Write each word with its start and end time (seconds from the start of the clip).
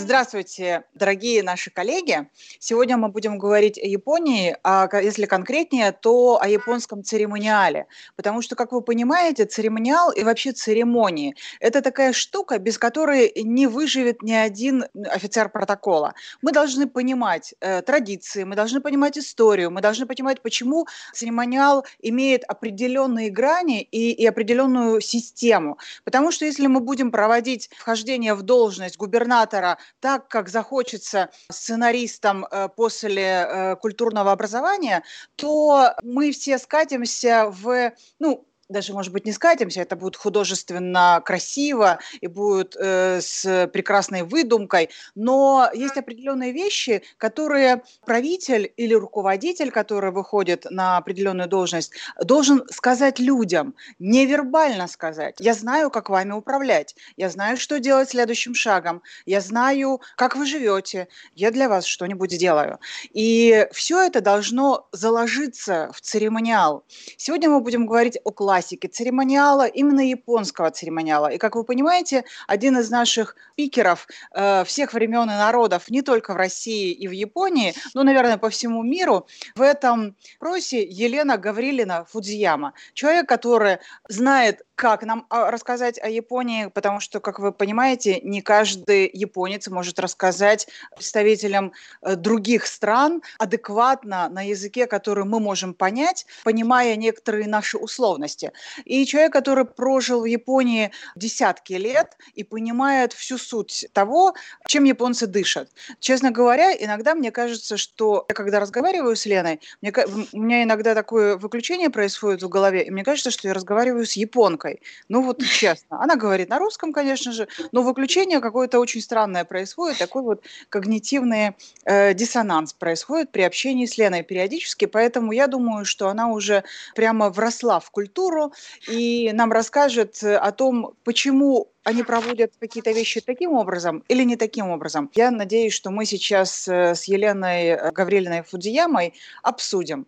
Здравствуйте, 0.00 0.84
дорогие 0.94 1.42
наши 1.42 1.70
коллеги. 1.70 2.26
Сегодня 2.58 2.96
мы 2.96 3.10
будем 3.10 3.36
говорить 3.36 3.76
о 3.76 3.84
Японии, 3.84 4.56
а 4.64 4.88
если 4.94 5.26
конкретнее, 5.26 5.92
то 5.92 6.40
о 6.40 6.48
японском 6.48 7.04
церемониале. 7.04 7.86
Потому 8.16 8.40
что, 8.40 8.56
как 8.56 8.72
вы 8.72 8.80
понимаете, 8.80 9.44
церемониал 9.44 10.10
и 10.10 10.24
вообще 10.24 10.52
церемонии– 10.52 11.36
это 11.60 11.82
такая 11.82 12.14
штука, 12.14 12.58
без 12.58 12.78
которой 12.78 13.30
не 13.36 13.66
выживет 13.66 14.22
ни 14.22 14.32
один 14.32 14.86
офицер 15.04 15.50
протокола. 15.50 16.14
Мы 16.40 16.52
должны 16.52 16.88
понимать 16.88 17.54
э, 17.60 17.82
традиции, 17.82 18.44
мы 18.44 18.56
должны 18.56 18.80
понимать 18.80 19.18
историю, 19.18 19.70
мы 19.70 19.82
должны 19.82 20.06
понимать, 20.06 20.40
почему 20.40 20.86
церемониал 21.12 21.84
имеет 22.00 22.44
определенные 22.44 23.28
грани 23.28 23.82
и, 23.82 24.12
и 24.12 24.26
определенную 24.26 25.02
систему. 25.02 25.76
Потому 26.04 26.32
что 26.32 26.46
если 26.46 26.68
мы 26.68 26.80
будем 26.80 27.10
проводить 27.10 27.68
вхождение 27.76 28.32
в 28.32 28.40
должность 28.40 28.96
губернатора 28.96 29.76
так, 29.98 30.28
как 30.28 30.48
захочется 30.48 31.30
сценаристам 31.50 32.46
э, 32.50 32.68
после 32.68 33.22
э, 33.22 33.76
культурного 33.76 34.32
образования, 34.32 35.02
то 35.36 35.94
мы 36.02 36.32
все 36.32 36.58
скатимся 36.58 37.46
в, 37.50 37.92
ну, 38.18 38.46
даже, 38.70 38.92
может 38.92 39.12
быть, 39.12 39.26
не 39.26 39.32
скатимся, 39.32 39.82
это 39.82 39.96
будет 39.96 40.16
художественно 40.16 41.20
красиво 41.24 41.98
и 42.20 42.26
будет 42.28 42.76
э, 42.78 43.20
с 43.20 43.68
прекрасной 43.72 44.22
выдумкой, 44.22 44.90
но 45.14 45.68
есть 45.74 45.96
определенные 45.96 46.52
вещи, 46.52 47.02
которые 47.18 47.82
правитель 48.06 48.72
или 48.76 48.94
руководитель, 48.94 49.70
который 49.70 50.12
выходит 50.12 50.66
на 50.70 50.96
определенную 50.96 51.48
должность, 51.48 51.92
должен 52.22 52.64
сказать 52.70 53.18
людям, 53.18 53.74
невербально 53.98 54.86
сказать. 54.86 55.36
Я 55.40 55.54
знаю, 55.54 55.90
как 55.90 56.08
вами 56.08 56.32
управлять, 56.32 56.94
я 57.16 57.28
знаю, 57.28 57.56
что 57.56 57.80
делать 57.80 58.10
следующим 58.10 58.54
шагом, 58.54 59.02
я 59.26 59.40
знаю, 59.40 60.00
как 60.16 60.36
вы 60.36 60.46
живете, 60.46 61.08
я 61.34 61.50
для 61.50 61.68
вас 61.68 61.84
что-нибудь 61.84 62.32
сделаю. 62.32 62.78
И 63.12 63.66
все 63.72 64.00
это 64.00 64.20
должно 64.20 64.88
заложиться 64.92 65.90
в 65.92 66.00
церемониал. 66.00 66.84
Сегодня 67.16 67.50
мы 67.50 67.60
будем 67.60 67.86
говорить 67.86 68.18
о 68.24 68.30
классике 68.30 68.59
классики 68.60 68.86
церемониала, 68.88 69.66
именно 69.66 70.00
японского 70.00 70.70
церемониала. 70.70 71.28
И, 71.28 71.38
как 71.38 71.56
вы 71.56 71.64
понимаете, 71.64 72.24
один 72.46 72.76
из 72.78 72.90
наших 72.90 73.36
спикеров 73.52 74.06
э, 74.34 74.64
всех 74.64 74.92
времен 74.92 75.22
и 75.22 75.34
народов, 75.34 75.90
не 75.90 76.02
только 76.02 76.34
в 76.34 76.36
России 76.36 76.92
и 76.92 77.08
в 77.08 77.12
Японии, 77.12 77.74
но, 77.94 78.02
наверное, 78.02 78.36
по 78.36 78.48
всему 78.48 78.82
миру, 78.82 79.26
в 79.54 79.62
этом 79.62 80.14
просе 80.38 80.82
Елена 80.82 81.38
Гаврилина 81.38 82.04
Фудзияма. 82.04 82.72
Человек, 82.94 83.28
который 83.28 83.78
знает 84.08 84.62
как 84.80 85.02
нам 85.02 85.26
а, 85.28 85.50
рассказать 85.50 85.98
о 86.02 86.08
Японии, 86.08 86.70
потому 86.72 87.00
что, 87.00 87.20
как 87.20 87.38
вы 87.38 87.52
понимаете, 87.52 88.18
не 88.22 88.40
каждый 88.40 89.10
японец 89.12 89.68
может 89.68 90.00
рассказать 90.00 90.68
представителям 90.94 91.72
э, 92.00 92.16
других 92.16 92.66
стран 92.66 93.20
адекватно 93.38 94.30
на 94.30 94.40
языке, 94.40 94.86
который 94.86 95.24
мы 95.24 95.38
можем 95.38 95.74
понять, 95.74 96.24
понимая 96.44 96.96
некоторые 96.96 97.46
наши 97.46 97.76
условности. 97.76 98.52
И 98.86 99.04
человек, 99.04 99.34
который 99.34 99.66
прожил 99.66 100.22
в 100.22 100.24
Японии 100.24 100.92
десятки 101.14 101.74
лет 101.74 102.16
и 102.32 102.42
понимает 102.42 103.12
всю 103.12 103.36
суть 103.36 103.86
того, 103.92 104.32
чем 104.66 104.84
японцы 104.84 105.26
дышат. 105.26 105.68
Честно 105.98 106.30
говоря, 106.30 106.74
иногда 106.74 107.14
мне 107.14 107.30
кажется, 107.30 107.76
что 107.76 108.24
я 108.30 108.34
когда 108.34 108.60
разговариваю 108.60 109.14
с 109.14 109.26
Леной, 109.26 109.60
мне, 109.82 109.92
у 110.32 110.40
меня 110.40 110.62
иногда 110.62 110.94
такое 110.94 111.36
выключение 111.36 111.90
происходит 111.90 112.42
в 112.42 112.48
голове, 112.48 112.82
и 112.84 112.90
мне 112.90 113.04
кажется, 113.04 113.30
что 113.30 113.46
я 113.46 113.52
разговариваю 113.52 114.06
с 114.06 114.14
японкой 114.14 114.69
русской. 114.70 114.80
Ну 115.08 115.22
вот 115.22 115.42
честно. 115.60 116.02
Она 116.02 116.16
говорит 116.16 116.48
на 116.48 116.58
русском, 116.58 116.92
конечно 116.92 117.32
же, 117.32 117.48
но 117.72 117.82
выключение 117.82 118.40
какое-то 118.40 118.78
очень 118.78 119.00
странное 119.00 119.44
происходит, 119.44 119.98
такой 119.98 120.22
вот 120.22 120.42
когнитивный 120.68 121.52
э, 121.84 122.14
диссонанс 122.14 122.72
происходит 122.72 123.30
при 123.30 123.42
общении 123.42 123.86
с 123.86 123.98
Леной 123.98 124.22
периодически, 124.22 124.86
поэтому 124.86 125.32
я 125.32 125.46
думаю, 125.46 125.84
что 125.84 126.08
она 126.08 126.28
уже 126.28 126.62
прямо 126.94 127.30
вросла 127.30 127.80
в 127.80 127.90
культуру 127.90 128.52
и 128.88 129.30
нам 129.32 129.52
расскажет 129.52 130.22
о 130.22 130.52
том, 130.52 130.92
почему 131.04 131.68
они 131.82 132.02
проводят 132.02 132.52
какие-то 132.60 132.92
вещи 132.92 133.20
таким 133.20 133.52
образом 133.52 134.04
или 134.08 134.22
не 134.24 134.36
таким 134.36 134.70
образом. 134.70 135.10
Я 135.14 135.30
надеюсь, 135.30 135.72
что 135.72 135.90
мы 135.90 136.04
сейчас 136.04 136.68
э, 136.68 136.94
с 136.94 137.04
Еленой 137.04 137.68
э, 137.68 137.90
Гаврилиной 137.92 138.42
Фудзиямой 138.42 139.14
обсудим. 139.42 140.06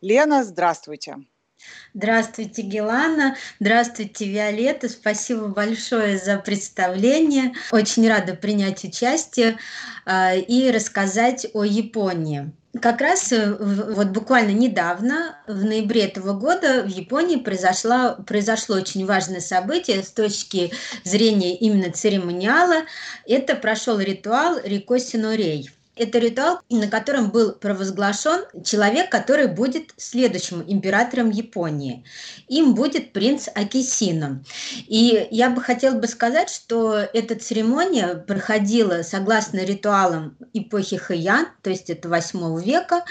Лена, 0.00 0.44
здравствуйте. 0.44 1.16
Здравствуйте, 1.94 2.62
Гелана. 2.62 3.36
Здравствуйте, 3.60 4.26
Виолетта. 4.26 4.88
Спасибо 4.88 5.48
большое 5.48 6.18
за 6.18 6.38
представление. 6.38 7.54
Очень 7.72 8.08
рада 8.08 8.34
принять 8.34 8.84
участие 8.84 9.58
э, 10.04 10.40
и 10.40 10.70
рассказать 10.70 11.46
о 11.54 11.64
Японии. 11.64 12.52
Как 12.82 13.00
раз 13.00 13.32
э, 13.32 13.56
вот 13.58 14.08
буквально 14.08 14.50
недавно, 14.50 15.38
в 15.46 15.64
ноябре 15.64 16.02
этого 16.02 16.38
года, 16.38 16.82
в 16.82 16.88
Японии 16.88 17.36
произошло, 17.36 18.16
произошло 18.26 18.76
очень 18.76 19.06
важное 19.06 19.40
событие 19.40 20.02
с 20.02 20.10
точки 20.10 20.72
зрения 21.04 21.56
именно 21.56 21.90
церемониала. 21.90 22.84
Это 23.26 23.56
прошел 23.56 23.98
ритуал 23.98 24.58
Рикоси 24.62 25.16
Норей. 25.16 25.70
Это 25.96 26.18
ритуал, 26.18 26.60
на 26.68 26.88
котором 26.88 27.30
был 27.30 27.52
провозглашен 27.52 28.44
человек, 28.62 29.10
который 29.10 29.46
будет 29.46 29.94
следующим 29.96 30.62
императором 30.66 31.30
Японии. 31.30 32.04
Им 32.48 32.74
будет 32.74 33.14
принц 33.14 33.48
Акисино. 33.54 34.44
И 34.86 35.26
я 35.30 35.48
бы 35.48 35.62
хотела 35.62 35.98
бы 35.98 36.06
сказать, 36.06 36.50
что 36.50 36.98
эта 36.98 37.34
церемония 37.34 38.14
проходила 38.14 39.02
согласно 39.02 39.60
ритуалам 39.64 40.36
эпохи 40.52 40.98
Хэйян, 40.98 41.46
то 41.62 41.70
есть 41.70 41.88
это 41.88 42.10
8 42.10 42.62
века, 42.62 43.04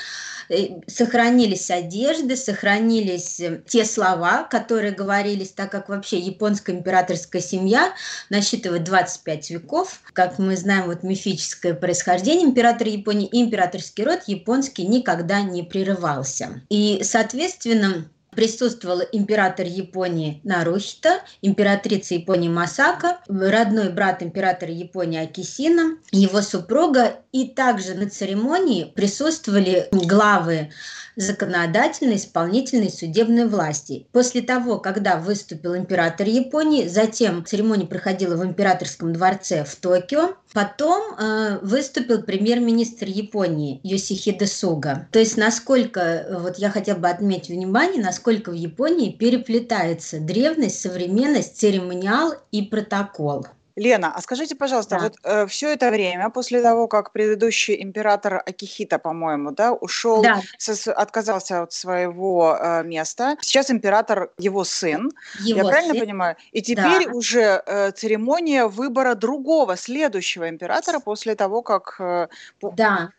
сохранились 0.85 1.71
одежды, 1.71 2.35
сохранились 2.35 3.41
те 3.67 3.83
слова, 3.83 4.43
которые 4.43 4.91
говорились, 4.93 5.49
так 5.49 5.71
как 5.71 5.89
вообще 5.89 6.19
японская 6.19 6.75
императорская 6.75 7.41
семья 7.41 7.93
насчитывает 8.29 8.83
25 8.83 9.49
веков. 9.49 10.01
Как 10.13 10.37
мы 10.37 10.55
знаем, 10.55 10.85
вот 10.85 11.01
мифическое 11.01 11.73
происхождение 11.73 12.45
императора 12.45 12.74
Японии, 12.83 13.29
императорский 13.31 14.03
род 14.03 14.19
японский 14.27 14.85
никогда 14.85 15.41
не 15.41 15.63
прерывался. 15.63 16.61
И, 16.69 17.01
соответственно, 17.03 18.09
присутствовал 18.35 19.01
император 19.11 19.65
Японии 19.65 20.41
Нарухита, 20.43 21.21
императрица 21.41 22.13
Японии 22.13 22.49
Масака, 22.49 23.19
родной 23.27 23.89
брат 23.89 24.21
императора 24.21 24.71
Японии 24.71 25.23
Акисина, 25.23 25.97
его 26.11 26.41
супруга, 26.41 27.21
и 27.31 27.47
также 27.47 27.95
на 27.95 28.09
церемонии 28.09 28.91
присутствовали 28.95 29.87
главы 29.91 30.71
законодательной, 31.15 32.17
исполнительной, 32.17 32.89
судебной 32.89 33.47
власти. 33.47 34.07
После 34.11 34.41
того, 34.41 34.79
когда 34.79 35.17
выступил 35.17 35.75
император 35.75 36.27
Японии, 36.27 36.87
затем 36.87 37.45
церемония 37.45 37.85
проходила 37.85 38.35
в 38.35 38.45
императорском 38.45 39.13
дворце 39.13 39.63
в 39.63 39.75
Токио, 39.75 40.35
потом 40.53 41.15
э, 41.17 41.59
выступил 41.61 42.23
премьер-министр 42.23 43.07
Японии 43.07 43.79
Йосихиде 43.83 44.47
Суга. 44.47 45.07
То 45.11 45.19
есть 45.19 45.37
насколько, 45.37 45.99
э, 45.99 46.37
вот 46.39 46.57
я 46.57 46.69
хотела 46.69 46.97
бы 46.97 47.09
отметить 47.09 47.49
внимание, 47.49 48.01
насколько 48.01 48.51
в 48.51 48.55
Японии 48.55 49.11
переплетается 49.11 50.19
древность, 50.19 50.79
современность, 50.79 51.57
церемониал 51.57 52.33
и 52.51 52.61
протокол. 52.61 53.47
Лена, 53.75 54.13
а 54.15 54.21
скажите, 54.21 54.55
пожалуйста, 54.55 54.95
да. 54.95 55.03
вот 55.03 55.15
э, 55.23 55.47
все 55.47 55.73
это 55.73 55.91
время 55.91 56.29
после 56.29 56.61
того, 56.61 56.87
как 56.87 57.11
предыдущий 57.11 57.81
император 57.81 58.41
Акихита, 58.45 58.99
по-моему, 58.99 59.51
да, 59.51 59.73
ушел, 59.73 60.21
да. 60.21 60.41
Со, 60.57 60.93
отказался 60.93 61.63
от 61.63 61.73
своего 61.73 62.57
э, 62.59 62.83
места, 62.83 63.37
сейчас 63.41 63.69
император 63.69 64.31
его 64.37 64.63
сын, 64.63 65.11
его 65.39 65.59
я 65.59 65.65
правильно 65.65 65.93
сын. 65.93 66.01
понимаю? 66.01 66.35
И 66.51 66.61
теперь 66.61 67.05
да. 67.05 67.11
уже 67.11 67.63
э, 67.65 67.91
церемония 67.91 68.67
выбора 68.67 69.15
другого, 69.15 69.75
следующего 69.75 70.49
императора 70.49 70.99
после 70.99 71.35
того, 71.35 71.61
как 71.61 71.95
э, 71.99 72.27
да. 72.61 73.11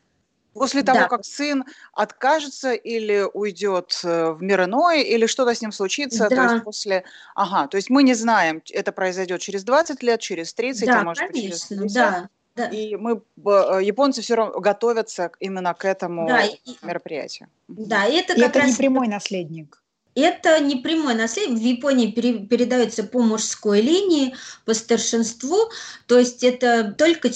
После 0.58 0.82
того, 0.82 1.00
да. 1.00 1.08
как 1.08 1.24
сын 1.24 1.64
откажется 1.92 2.72
или 2.72 3.24
уйдет 3.32 4.00
э, 4.04 4.32
в 4.32 4.42
мир 4.42 4.64
иной, 4.64 5.02
или 5.02 5.26
что-то 5.26 5.54
с 5.54 5.60
ним 5.60 5.72
случится, 5.72 6.28
да. 6.28 6.36
то 6.36 6.52
есть 6.52 6.64
после... 6.64 7.04
Ага, 7.34 7.68
то 7.68 7.76
есть 7.76 7.90
мы 7.90 8.02
не 8.02 8.14
знаем, 8.14 8.62
это 8.70 8.92
произойдет 8.92 9.40
через 9.40 9.64
20 9.64 10.02
лет, 10.02 10.20
через 10.20 10.54
30, 10.54 10.86
да, 10.86 11.00
а 11.00 11.04
может 11.04 11.28
конечно, 11.28 11.36
быть 11.36 11.42
через 11.42 11.64
50. 11.64 11.94
Да. 11.94 12.28
Да. 12.56 12.68
И 12.68 12.96
мы, 12.96 13.20
э, 13.44 13.80
японцы 13.82 14.22
все 14.22 14.34
равно 14.34 14.58
готовятся 14.60 15.30
именно 15.40 15.74
к 15.74 15.84
этому 15.84 16.26
да, 16.26 16.42
мероприятию. 16.80 17.50
Да, 17.68 18.06
и 18.06 18.16
это 18.16 18.32
и 18.32 18.40
это 18.40 18.60
раз... 18.60 18.70
не 18.70 18.76
прямой 18.76 19.08
наследник. 19.08 19.82
Это 20.16 20.58
не 20.60 20.76
прямое 20.76 21.14
наследие. 21.14 21.56
В 21.56 21.60
Японии 21.60 22.10
пере, 22.10 22.38
передается 22.38 23.04
по 23.04 23.20
мужской 23.20 23.82
линии, 23.82 24.34
по 24.64 24.72
старшинству. 24.72 25.70
То 26.06 26.18
есть 26.18 26.42
это 26.42 26.94
только, 26.96 27.30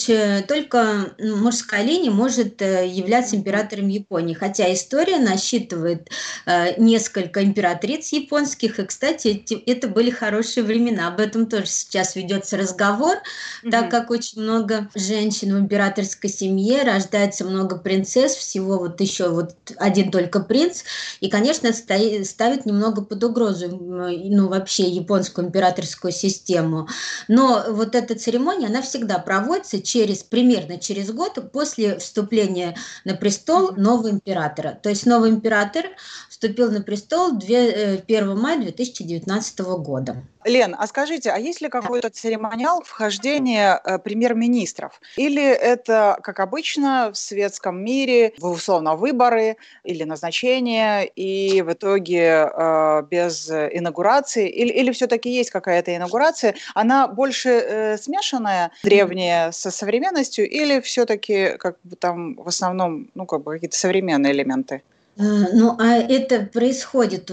только 0.49 1.15
мужская 1.19 1.83
линия 1.83 2.11
может 2.11 2.63
э, 2.63 2.89
являться 2.89 3.37
императором 3.37 3.89
Японии. 3.89 4.33
Хотя 4.33 4.73
история 4.73 5.19
насчитывает 5.19 6.09
э, 6.47 6.81
несколько 6.81 7.45
императриц 7.45 8.13
японских. 8.13 8.79
И, 8.79 8.85
кстати, 8.85 9.45
это 9.67 9.89
были 9.89 10.11
хорошие 10.11 10.65
времена. 10.65 11.09
Об 11.09 11.21
этом 11.21 11.47
тоже 11.47 11.67
сейчас 11.67 12.17
ведется 12.17 12.57
разговор, 12.57 13.17
mm-hmm. 13.17 13.71
так 13.71 13.91
как 13.91 14.11
очень 14.11 14.41
много 14.41 14.89
женщин 14.95 15.55
в 15.55 15.61
императорской 15.61 16.31
семье, 16.31 16.83
рождается 16.83 17.45
много 17.45 17.77
принцесс, 17.77 18.35
всего 18.35 18.79
вот 18.79 19.01
еще 19.01 19.29
вот 19.29 19.55
один 19.77 20.11
только 20.11 20.41
принц. 20.41 20.85
И, 21.21 21.29
конечно, 21.29 21.67
это 21.67 22.25
ставит 22.25 22.65
немного 22.71 23.03
под 23.03 23.23
угрозу 23.23 23.69
ну, 23.69 24.49
вообще 24.49 24.85
японскую 24.85 25.49
императорскую 25.49 26.13
систему. 26.13 26.89
Но 27.29 27.65
вот 27.69 27.95
эта 27.95 28.19
церемония, 28.19 28.69
она 28.69 28.83
всегда 28.83 29.19
проводится 29.19 29.83
через, 29.83 30.23
примерно 30.23 30.79
через 30.79 31.11
год 31.11 31.39
после 31.53 31.99
вступления 31.99 32.77
на 33.05 33.15
престол 33.15 33.73
нового 33.77 34.11
императора. 34.11 34.79
То 34.83 34.89
есть 34.89 35.07
новый 35.07 35.31
император 35.31 35.87
вступил 36.29 36.71
на 36.71 36.81
престол 36.83 37.37
1 37.37 38.03
э, 38.09 38.35
мая 38.35 38.61
2019 38.61 39.61
года. 39.61 40.25
Лен, 40.45 40.75
а 40.79 40.87
скажите, 40.87 41.31
а 41.31 41.39
есть 41.39 41.61
ли 41.61 41.69
какой-то 41.69 42.09
церемониал 42.09 42.83
вхождения 42.83 43.81
э, 43.85 43.99
премьер-министров? 43.99 45.01
Или 45.17 45.45
это, 45.45 46.19
как 46.23 46.41
обычно, 46.41 47.11
в 47.13 47.19
светском 47.19 47.83
мире, 47.83 48.33
условно, 48.41 48.97
выборы 48.97 49.57
или 49.85 50.05
назначения, 50.05 51.03
и 51.03 51.61
в 51.63 51.73
итоге 51.73 52.51
э, 52.53 53.03
без 53.11 53.51
инаугурации? 53.51 54.49
Или, 54.49 54.73
или 54.73 54.93
все-таки 54.93 55.31
есть 55.31 55.51
какая-то 55.51 55.95
инаугурация? 55.95 56.55
Она 56.75 57.07
больше 57.07 57.49
э, 57.51 57.99
смешанная, 57.99 58.71
древняя 58.83 59.53
со 59.53 59.71
современностью, 59.71 60.49
или 60.49 60.81
все-таки 60.81 61.57
как 61.59 61.77
бы 61.85 61.97
там 61.97 62.35
в 62.35 62.49
основном 62.49 63.11
ну, 63.15 63.27
как 63.27 63.43
бы 63.43 63.53
какие-то 63.53 63.77
современные 63.77 64.33
элементы? 64.33 64.83
Э, 65.17 65.23
ну, 65.53 65.77
а 65.79 65.97
это 65.97 66.47
происходит 66.47 67.31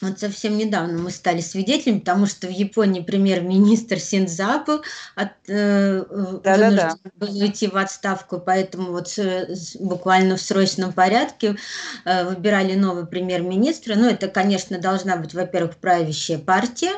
вот 0.00 0.18
совсем 0.18 0.56
недавно 0.56 0.98
мы 0.98 1.10
стали 1.10 1.40
свидетелями, 1.40 1.98
потому 1.98 2.26
что 2.26 2.46
в 2.46 2.50
Японии 2.50 3.00
премьер-министр 3.00 3.98
Синдзабу 3.98 4.80
от, 5.14 5.28
э, 5.48 6.04
да, 6.42 6.56
вынужден 6.56 6.76
да, 6.76 6.96
да. 7.04 7.10
был 7.16 7.36
уйти 7.36 7.66
в 7.66 7.76
отставку, 7.76 8.38
поэтому 8.38 8.92
вот 8.92 9.08
с, 9.08 9.76
буквально 9.76 10.36
в 10.36 10.40
срочном 10.40 10.92
порядке 10.92 11.56
э, 12.04 12.24
выбирали 12.24 12.74
новый 12.74 13.06
премьер-министра. 13.06 13.94
Ну, 13.94 14.08
это, 14.08 14.28
конечно, 14.28 14.78
должна 14.78 15.16
быть, 15.16 15.34
во-первых, 15.34 15.76
правящая 15.76 16.38
партия, 16.38 16.92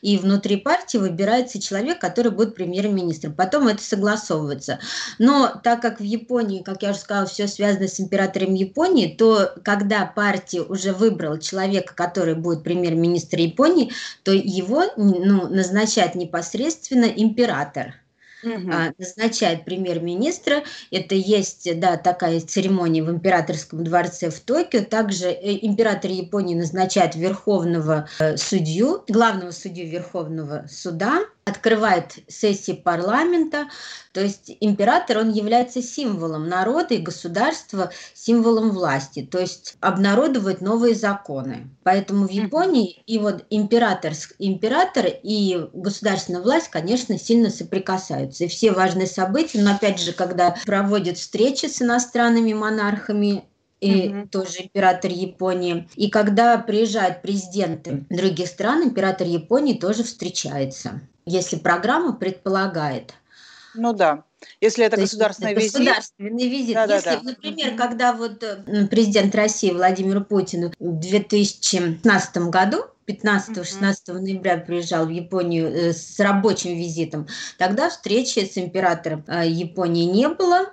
и 0.00 0.16
внутри 0.16 0.56
партии 0.56 0.96
выбирается 0.96 1.60
человек, 1.60 2.00
который 2.00 2.30
будет 2.30 2.54
премьер-министром. 2.54 3.34
Потом 3.34 3.68
это 3.68 3.82
согласовывается. 3.82 4.78
Но 5.18 5.60
так 5.62 5.82
как 5.82 6.00
в 6.00 6.04
Японии, 6.04 6.62
как 6.62 6.82
я 6.82 6.90
уже 6.90 7.00
сказала, 7.00 7.26
все 7.26 7.48
связано 7.48 7.88
с 7.88 8.00
императором 8.00 8.54
Японии, 8.54 9.14
то 9.14 9.52
когда 9.62 10.06
партия 10.06 10.62
уже 10.62 10.92
выбрала 10.92 11.38
человека, 11.38 11.94
который 11.94 12.34
будет 12.46 12.64
премьер-министр 12.64 13.38
Японии, 13.40 13.92
то 14.22 14.32
его 14.32 14.84
ну, 14.96 15.48
назначает 15.48 16.14
непосредственно 16.14 17.06
император 17.06 17.94
угу. 18.42 18.72
назначает 18.98 19.64
премьер-министра. 19.64 20.62
Это 20.90 21.14
есть, 21.14 21.68
да, 21.78 21.96
такая 21.96 22.40
церемония 22.40 23.02
в 23.02 23.10
императорском 23.10 23.84
дворце 23.84 24.30
в 24.30 24.40
Токио. 24.40 24.84
Также 24.84 25.26
э, 25.26 25.58
император 25.62 26.10
Японии 26.10 26.54
назначает 26.54 27.14
верховного 27.14 28.08
э, 28.18 28.36
судью, 28.36 29.04
главного 29.08 29.50
судью 29.50 29.88
Верховного 29.88 30.66
суда 30.70 31.24
открывает 31.46 32.18
сессии 32.26 32.72
парламента, 32.72 33.68
то 34.12 34.20
есть 34.20 34.50
император, 34.60 35.18
он 35.18 35.30
является 35.30 35.80
символом 35.80 36.48
народа 36.48 36.94
и 36.94 36.98
государства, 36.98 37.92
символом 38.14 38.72
власти, 38.72 39.22
то 39.22 39.38
есть 39.38 39.76
обнародовать 39.80 40.60
новые 40.60 40.96
законы. 40.96 41.68
Поэтому 41.84 42.26
в 42.26 42.32
Японии 42.32 43.00
и 43.06 43.18
вот 43.18 43.44
император, 43.50 44.12
император 44.40 45.06
и 45.22 45.68
государственная 45.72 46.42
власть, 46.42 46.68
конечно, 46.68 47.16
сильно 47.16 47.48
соприкасаются. 47.48 48.44
И 48.44 48.48
все 48.48 48.72
важные 48.72 49.06
события, 49.06 49.62
но 49.62 49.76
опять 49.76 50.00
же, 50.00 50.12
когда 50.12 50.56
проводят 50.66 51.16
встречи 51.16 51.66
с 51.66 51.80
иностранными 51.80 52.54
монархами, 52.54 53.44
и 53.78 54.08
угу. 54.08 54.28
тоже 54.28 54.62
император 54.62 55.10
Японии. 55.10 55.86
И 55.96 56.08
когда 56.08 56.56
приезжают 56.56 57.20
президенты 57.20 58.06
других 58.08 58.48
стран, 58.48 58.84
император 58.84 59.26
Японии 59.26 59.74
тоже 59.74 60.02
встречается 60.02 61.02
если 61.26 61.56
программа 61.56 62.12
предполагает. 62.14 63.14
Ну 63.74 63.92
да. 63.92 64.24
Если 64.60 64.84
это 64.84 64.96
То 64.96 65.02
государственный 65.02 65.52
это 65.52 65.60
визит. 65.60 65.74
Государственный 65.74 66.48
визит. 66.48 66.74
Да, 66.74 66.84
Если, 66.84 67.10
да, 67.10 67.16
да. 67.16 67.22
например, 67.22 67.76
когда 67.76 68.12
вот 68.12 68.44
президент 68.90 69.34
России 69.34 69.70
Владимир 69.72 70.24
Путин 70.24 70.72
в 70.78 71.00
2015 71.00 72.36
году 72.48 72.84
15-16 73.06 74.12
ноября 74.12 74.58
приезжал 74.58 75.06
в 75.06 75.10
Японию 75.10 75.68
э, 75.68 75.92
с 75.92 76.18
рабочим 76.18 76.76
визитом, 76.76 77.28
тогда 77.56 77.88
встречи 77.88 78.40
с 78.40 78.58
императором 78.58 79.24
э, 79.28 79.48
Японии 79.48 80.04
не 80.04 80.28
было, 80.28 80.72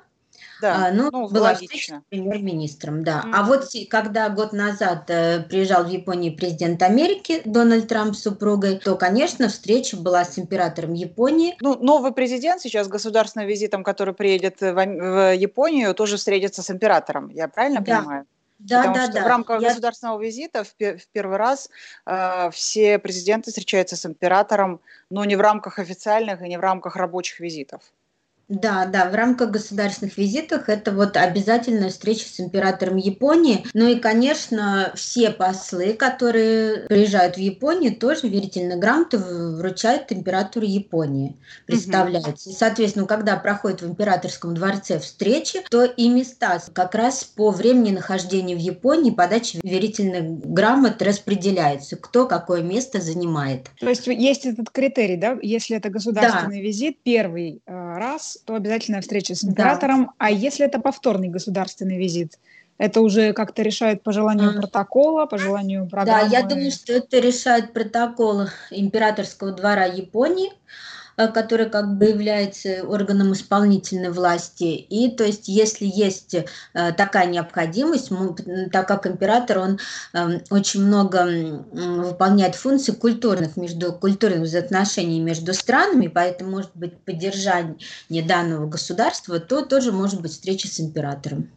да, 0.64 0.88
а, 0.88 0.92
ну, 0.92 1.10
ну 1.12 1.28
была 1.28 1.52
логично. 1.52 2.00
с 2.00 2.10
премьер-министром, 2.10 3.04
да. 3.04 3.24
Mm-hmm. 3.26 3.32
А 3.34 3.44
вот 3.44 3.66
когда 3.90 4.30
год 4.30 4.54
назад 4.54 5.10
э, 5.10 5.42
приезжал 5.42 5.84
в 5.84 5.90
Японию 5.90 6.38
президент 6.38 6.82
Америки 6.82 7.42
Дональд 7.44 7.90
Трамп 7.90 8.16
с 8.16 8.22
супругой, 8.22 8.80
то, 8.80 8.96
конечно, 8.96 9.50
встреча 9.50 9.98
была 9.98 10.24
с 10.24 10.40
императором 10.40 10.94
Японии. 10.94 11.58
Ну, 11.60 11.78
новый 11.84 12.14
президент 12.14 12.62
сейчас 12.62 12.88
государственным 12.88 13.46
визитом, 13.46 13.84
который 13.84 14.14
приедет 14.14 14.62
в, 14.62 14.74
в 14.74 15.36
Японию, 15.36 15.94
тоже 15.94 16.16
встретится 16.16 16.64
с 16.64 16.72
императором. 16.72 17.28
Я 17.28 17.50
правильно 17.50 17.82
да. 17.82 17.98
понимаю? 18.00 18.26
Да, 18.60 18.78
Потому 18.78 18.96
да, 18.96 19.04
что 19.04 19.14
да. 19.14 19.24
в 19.24 19.28
рамках 19.28 19.62
Я... 19.62 19.70
государственного 19.70 20.24
визита 20.24 20.64
в, 20.64 20.70
в 20.80 21.08
первый 21.12 21.36
раз 21.36 21.70
э, 22.06 22.50
все 22.52 23.00
президенты 23.00 23.50
встречаются 23.50 23.98
с 23.98 24.06
императором, 24.06 24.80
но 25.10 25.26
не 25.26 25.36
в 25.36 25.42
рамках 25.42 25.80
официальных 25.80 26.42
и 26.42 26.48
не 26.48 26.58
в 26.58 26.62
рамках 26.62 26.96
рабочих 26.96 27.42
визитов. 27.42 27.82
Да, 28.50 28.86
да, 28.86 29.10
в 29.10 29.16
рамках 29.16 29.52
государственных 29.52 30.18
визитов 30.18 30.68
это 30.68 30.92
вот 30.92 31.16
обязательная 31.16 31.90
встреча 31.90 32.28
с 32.28 32.40
императором 32.40 32.98
Японии. 32.98 33.66
Ну 33.74 33.88
и, 33.88 33.96
конечно, 33.96 34.92
все 34.96 35.32
послы, 35.32 35.94
которые 35.94 36.88
приезжают 36.88 37.36
в 37.36 37.40
Японию, 37.40 37.96
тоже 37.96 38.28
верительные 38.28 38.78
грамоты 38.78 39.18
вручают 39.18 40.12
императору 40.12 40.66
Японии, 40.66 41.38
представляются. 41.66 42.50
Угу. 42.50 42.58
Соответственно, 42.58 43.08
когда 43.08 43.38
проходит 43.38 43.82
в 43.82 43.88
императорском 43.88 44.54
дворце 44.54 45.00
встречи, 45.00 45.62
то 45.70 45.86
и 45.86 46.10
места 46.10 46.62
как 46.74 46.96
раз 46.96 47.24
по 47.24 47.50
времени 47.50 47.92
нахождения 47.92 48.56
в 48.56 48.60
Японии 48.60 49.12
подачи 49.12 49.60
верительных 49.64 50.46
грамот 50.46 51.02
распределяются, 51.02 51.96
кто 51.96 52.28
какое 52.28 52.62
место 52.62 53.00
занимает. 53.00 53.70
То 53.80 53.90
есть 53.90 54.06
есть 54.06 54.46
этот 54.46 54.70
критерий, 54.70 55.18
да, 55.18 55.38
если 55.42 55.78
это 55.78 55.90
государственный 55.90 56.58
да. 56.58 56.68
визит, 56.68 56.98
первый 57.04 57.62
э, 57.66 57.98
раз 58.34 58.44
то 58.46 58.56
обязательная 58.56 59.02
встреча 59.02 59.36
с 59.36 59.44
императором. 59.44 60.06
Да. 60.06 60.12
А 60.18 60.32
если 60.32 60.66
это 60.66 60.80
повторный 60.80 61.30
государственный 61.30 61.98
визит? 61.98 62.40
Это 62.80 63.02
уже 63.02 63.34
как-то 63.34 63.62
решает 63.62 64.02
по 64.02 64.12
желанию 64.12 64.50
а. 64.50 64.54
протокола, 64.54 65.26
по 65.26 65.38
желанию 65.38 65.88
программы? 65.88 66.30
Да, 66.30 66.38
я 66.38 66.44
думаю, 66.44 66.72
что 66.72 66.94
это 66.94 67.20
решает 67.20 67.72
протокол 67.72 68.48
императорского 68.72 69.52
двора 69.52 69.86
Японии. 69.86 70.52
Э, 71.16 71.28
который 71.28 71.70
как 71.70 71.98
бы 71.98 72.06
является 72.06 72.84
органом 72.84 73.34
исполнительной 73.34 74.10
власти. 74.10 74.64
И 74.64 75.12
то 75.12 75.24
есть, 75.24 75.48
если 75.48 75.86
есть 75.86 76.34
э, 76.34 76.46
такая 76.94 77.28
необходимость, 77.28 78.10
так 78.72 78.88
как 78.88 79.06
император, 79.06 79.60
он 79.60 79.80
эм, 80.14 80.42
очень 80.50 80.84
много 80.84 81.28
выполняет 81.72 82.56
функций 82.56 82.96
культурных, 82.96 83.58
между 83.58 83.94
культурных 83.94 84.42
взаимоотношений 84.42 85.20
между 85.20 85.54
странами, 85.54 86.08
поэтому 86.08 86.52
может 86.52 86.72
быть 86.74 86.98
поддержание 86.98 87.78
данного 88.10 88.68
государства, 88.68 89.40
то 89.40 89.64
тоже 89.64 89.92
может 89.92 90.20
быть 90.20 90.32
встреча 90.32 90.68
с 90.68 90.80
императором. 90.80 91.50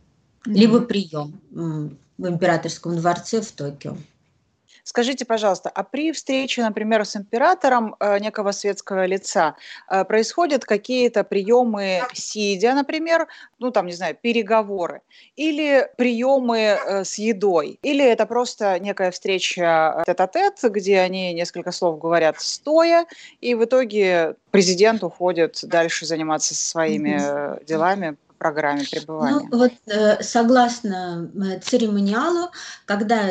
Mm-hmm. 0.46 0.52
Либо 0.52 0.80
прием 0.80 1.40
в 1.50 2.28
императорском 2.28 2.96
дворце 2.96 3.40
в 3.40 3.50
Токио. 3.52 3.96
Скажите, 4.88 5.24
пожалуйста, 5.24 5.68
а 5.68 5.82
при 5.82 6.12
встрече, 6.12 6.62
например, 6.62 7.04
с 7.04 7.16
императором 7.16 7.96
э, 7.98 8.20
некого 8.20 8.52
светского 8.52 9.04
лица 9.04 9.56
э, 9.90 10.04
происходят 10.04 10.64
какие-то 10.64 11.24
приемы 11.24 12.02
сидя, 12.14 12.72
например, 12.72 13.26
ну 13.58 13.72
там, 13.72 13.86
не 13.86 13.94
знаю, 13.94 14.14
переговоры, 14.14 15.02
или 15.34 15.90
приемы 15.96 16.58
э, 16.58 17.02
с 17.02 17.18
едой, 17.18 17.80
или 17.82 18.04
это 18.04 18.26
просто 18.26 18.78
некая 18.78 19.10
встреча 19.10 20.04
тет-а-тет, 20.06 20.60
где 20.62 21.00
они 21.00 21.34
несколько 21.34 21.72
слов 21.72 21.98
говорят 21.98 22.40
стоя, 22.40 23.06
и 23.40 23.56
в 23.56 23.64
итоге 23.64 24.36
президент 24.52 25.02
уходит 25.02 25.58
дальше 25.64 26.06
заниматься 26.06 26.54
своими 26.54 27.20
делами, 27.64 28.16
программе 28.38 28.84
пребывания? 28.88 29.48
Ну, 29.50 29.58
вот 29.58 29.72
согласно 30.20 31.28
церемониалу, 31.64 32.50
когда 32.84 33.28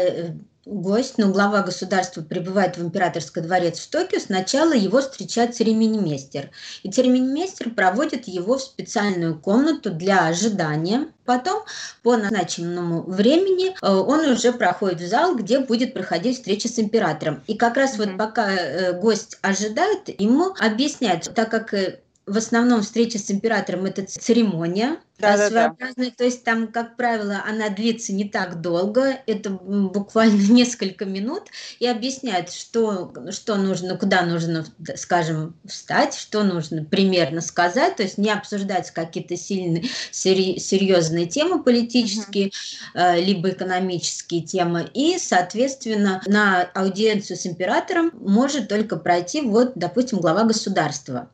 гость, 0.65 1.17
ну, 1.17 1.31
глава 1.31 1.61
государства 1.61 2.21
прибывает 2.21 2.77
в 2.77 2.83
императорский 2.83 3.41
дворец 3.41 3.79
в 3.79 3.89
Токио, 3.89 4.19
сначала 4.19 4.73
его 4.73 4.99
встречает 4.99 5.55
церемонимейстер. 5.55 6.49
И 6.83 6.91
церемонимейстер 6.91 7.69
проводит 7.69 8.27
его 8.27 8.57
в 8.57 8.61
специальную 8.61 9.39
комнату 9.39 9.91
для 9.91 10.27
ожидания. 10.27 11.07
Потом, 11.25 11.63
по 12.03 12.17
назначенному 12.17 13.03
времени, 13.03 13.69
э, 13.69 13.87
он 13.87 14.21
уже 14.29 14.51
проходит 14.51 15.01
в 15.01 15.07
зал, 15.07 15.35
где 15.35 15.59
будет 15.59 15.93
проходить 15.93 16.37
встреча 16.37 16.67
с 16.67 16.77
императором. 16.79 17.43
И 17.47 17.55
как 17.55 17.77
раз 17.77 17.97
mm-hmm. 17.97 18.09
вот 18.09 18.17
пока 18.17 18.51
э, 18.51 18.93
гость 18.99 19.37
ожидает, 19.41 20.09
ему 20.19 20.53
объясняют, 20.59 21.31
так 21.33 21.49
как 21.49 21.73
э, 21.73 21.99
в 22.25 22.37
основном 22.37 22.81
встреча 22.81 23.19
с 23.19 23.29
императором 23.29 23.85
это 23.85 24.05
церемония 24.05 24.97
да, 25.19 25.37
да, 25.37 25.49
своеобразная, 25.49 26.09
да. 26.09 26.13
то 26.17 26.23
есть 26.25 26.43
там, 26.43 26.67
как 26.67 26.97
правило, 26.97 27.41
она 27.47 27.69
длится 27.69 28.11
не 28.13 28.27
так 28.27 28.59
долго, 28.61 29.17
это 29.27 29.49
буквально 29.49 30.41
несколько 30.51 31.05
минут, 31.05 31.43
и 31.79 31.87
объясняет, 31.87 32.51
что, 32.51 33.13
что 33.31 33.55
нужно, 33.55 33.95
куда 33.95 34.23
нужно, 34.23 34.65
скажем, 34.95 35.55
встать, 35.65 36.15
что 36.15 36.43
нужно 36.43 36.83
примерно 36.83 37.41
сказать, 37.41 37.95
то 37.95 38.03
есть 38.03 38.17
не 38.17 38.29
обсуждать 38.29 38.91
какие-то 38.91 39.37
сильные, 39.37 39.85
серьезные 40.11 41.27
темы 41.27 41.63
политические, 41.63 42.47
угу. 42.93 43.03
либо 43.15 43.51
экономические 43.51 44.41
темы, 44.41 44.89
и, 44.93 45.17
соответственно, 45.17 46.21
на 46.25 46.63
аудиенцию 46.73 47.37
с 47.37 47.45
императором 47.45 48.11
может 48.19 48.67
только 48.67 48.97
пройти, 48.97 49.41
вот, 49.41 49.73
допустим, 49.75 50.19
глава 50.19 50.43
государства. 50.43 51.29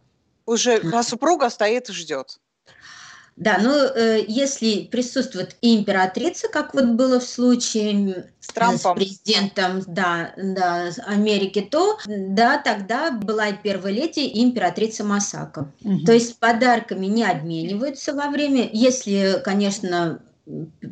Уже 0.52 0.82
а 0.94 1.02
супруга 1.04 1.50
стоит 1.50 1.90
и 1.90 1.94
ждет. 1.94 2.40
Да, 3.38 3.58
но 3.60 3.74
э, 3.74 4.26
если 4.28 4.84
присутствует 4.84 5.56
и 5.62 5.78
императрица, 5.78 6.50
как 6.50 6.74
вот 6.74 6.86
было 6.90 7.22
в 7.22 7.24
случае 7.24 8.30
с, 8.42 8.48
Трампом. 8.48 8.98
с 8.98 9.00
президентом 9.00 9.82
да, 9.88 10.34
да, 10.36 10.92
Америки, 11.08 11.62
то 11.62 11.98
да, 12.06 12.58
тогда 12.58 13.12
была 13.12 13.48
и 13.48 13.58
первая 13.64 13.94
леди, 13.94 14.20
и 14.20 14.44
императрица 14.44 15.06
Масака. 15.06 15.72
Угу. 15.84 16.04
То 16.06 16.12
есть 16.12 16.38
подарками 16.38 17.06
не 17.06 17.24
обмениваются 17.24 18.14
во 18.14 18.28
время, 18.28 18.70
если, 18.74 19.42
конечно, 19.44 20.22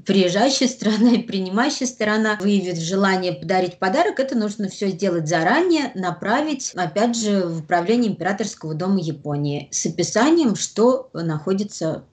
приезжающая 0.05 0.67
сторона 0.67 1.11
и 1.11 1.23
принимающая 1.23 1.87
сторона 1.87 2.37
выявит 2.39 2.79
желание 2.79 3.33
подарить 3.33 3.79
подарок, 3.79 4.19
это 4.19 4.37
нужно 4.37 4.69
все 4.69 4.89
сделать 4.89 5.27
заранее, 5.27 5.91
направить, 5.95 6.71
опять 6.75 7.17
же, 7.17 7.45
в 7.45 7.59
управление 7.59 8.11
Императорского 8.11 8.73
дома 8.73 8.99
Японии 8.99 9.67
с 9.71 9.85
описанием, 9.85 10.55
что 10.55 11.09
находится 11.13 12.03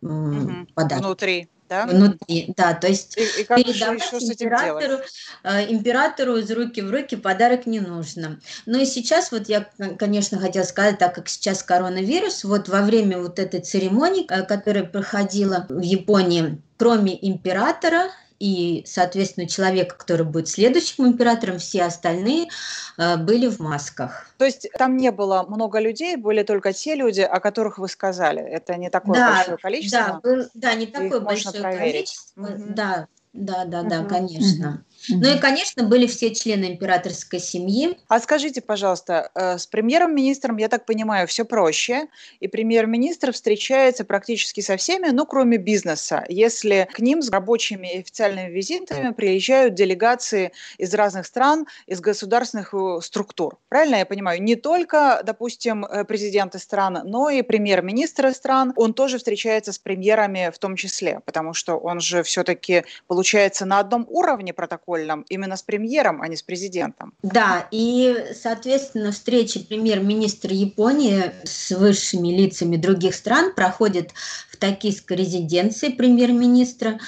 угу. 0.00 0.66
подарок. 0.74 1.04
Внутри 1.04 1.48
да? 1.72 1.86
Внутри, 1.86 2.52
да, 2.56 2.74
то 2.74 2.88
есть 2.88 3.16
и, 3.16 3.22
и 3.22 3.44
передавать 3.44 4.02
императору, 4.12 4.98
э, 5.42 5.72
императору 5.72 6.36
из 6.36 6.50
руки 6.50 6.82
в 6.82 6.90
руки 6.90 7.16
подарок 7.16 7.66
не 7.66 7.80
нужно. 7.80 8.40
Ну 8.66 8.78
и 8.78 8.84
сейчас 8.84 9.32
вот 9.32 9.48
я, 9.48 9.66
конечно, 9.98 10.38
хотела 10.38 10.64
сказать, 10.64 10.98
так 10.98 11.14
как 11.14 11.28
сейчас 11.28 11.62
коронавирус, 11.62 12.44
вот 12.44 12.68
во 12.68 12.82
время 12.82 13.18
вот 13.18 13.38
этой 13.38 13.60
церемонии, 13.60 14.26
э, 14.28 14.42
которая 14.42 14.84
проходила 14.84 15.66
в 15.68 15.80
Японии, 15.80 16.60
кроме 16.76 17.16
императора, 17.26 18.10
и, 18.42 18.82
соответственно, 18.86 19.46
человека, 19.46 19.94
который 19.96 20.26
будет 20.26 20.48
следующим 20.48 21.06
императором, 21.06 21.60
все 21.60 21.84
остальные 21.84 22.48
э, 22.98 23.16
были 23.16 23.46
в 23.46 23.60
масках. 23.60 24.26
То 24.36 24.44
есть 24.44 24.66
там 24.76 24.96
не 24.96 25.12
было 25.12 25.44
много 25.48 25.78
людей, 25.78 26.16
были 26.16 26.42
только 26.42 26.72
те 26.72 26.96
люди, 26.96 27.20
о 27.20 27.38
которых 27.38 27.78
вы 27.78 27.86
сказали. 27.86 28.42
Это 28.42 28.74
не 28.74 28.90
такое 28.90 29.14
да, 29.14 29.36
большое 29.36 29.58
количество. 29.58 30.00
Да, 30.00 30.20
был, 30.20 30.48
да 30.54 30.74
не 30.74 30.86
такое 30.86 31.20
большое 31.20 31.62
количество. 31.62 32.42
Угу. 32.42 32.64
Да, 32.70 33.06
да, 33.32 33.64
да, 33.64 33.84
да, 33.84 34.00
угу. 34.00 34.08
конечно. 34.08 34.84
Ну 35.08 35.34
и, 35.34 35.38
конечно, 35.38 35.82
были 35.82 36.06
все 36.06 36.34
члены 36.34 36.66
императорской 36.66 37.40
семьи. 37.40 37.98
А 38.08 38.20
скажите, 38.20 38.60
пожалуйста, 38.60 39.30
э, 39.34 39.58
с 39.58 39.66
премьером-министром, 39.66 40.56
я 40.58 40.68
так 40.68 40.86
понимаю, 40.86 41.26
все 41.26 41.44
проще, 41.44 42.08
и 42.40 42.48
премьер-министр 42.48 43.32
встречается 43.32 44.04
практически 44.04 44.60
со 44.60 44.76
всеми, 44.76 45.08
ну, 45.08 45.26
кроме 45.26 45.56
бизнеса, 45.56 46.24
если 46.28 46.88
к 46.92 47.00
ним 47.00 47.22
с 47.22 47.30
рабочими 47.30 47.94
и 47.94 47.98
официальными 48.00 48.50
визитами 48.50 49.12
приезжают 49.12 49.74
делегации 49.74 50.52
из 50.78 50.94
разных 50.94 51.26
стран, 51.26 51.66
из 51.86 52.00
государственных 52.00 52.74
э, 52.74 53.00
структур. 53.02 53.58
Правильно 53.68 53.96
я 53.96 54.06
понимаю? 54.06 54.42
Не 54.42 54.56
только, 54.56 55.22
допустим, 55.24 55.84
э, 55.84 56.04
президенты 56.04 56.58
стран, 56.58 57.00
но 57.04 57.30
и 57.30 57.42
премьер-министры 57.42 58.32
стран. 58.32 58.72
Он 58.76 58.94
тоже 58.94 59.18
встречается 59.18 59.72
с 59.72 59.78
премьерами 59.78 60.50
в 60.54 60.58
том 60.58 60.76
числе, 60.76 61.20
потому 61.24 61.54
что 61.54 61.76
он 61.76 62.00
же 62.00 62.22
все-таки 62.22 62.84
получается 63.06 63.64
на 63.64 63.78
одном 63.78 64.06
уровне 64.08 64.52
протокола 64.52 64.91
протокольном 64.92 65.24
именно 65.28 65.56
с 65.56 65.62
премьером, 65.62 66.22
а 66.22 66.28
не 66.28 66.36
с 66.36 66.42
президентом. 66.42 67.14
Да, 67.22 67.66
и, 67.70 68.32
соответственно, 68.40 69.12
встречи 69.12 69.60
премьер-министра 69.60 70.52
Японии 70.52 71.32
с 71.44 71.70
высшими 71.70 72.28
лицами 72.28 72.76
других 72.76 73.14
стран 73.14 73.54
проходят 73.54 74.10
в 74.50 74.56
токийской 74.56 75.16
резиденции 75.16 75.88
премьер-министра. 75.88 76.98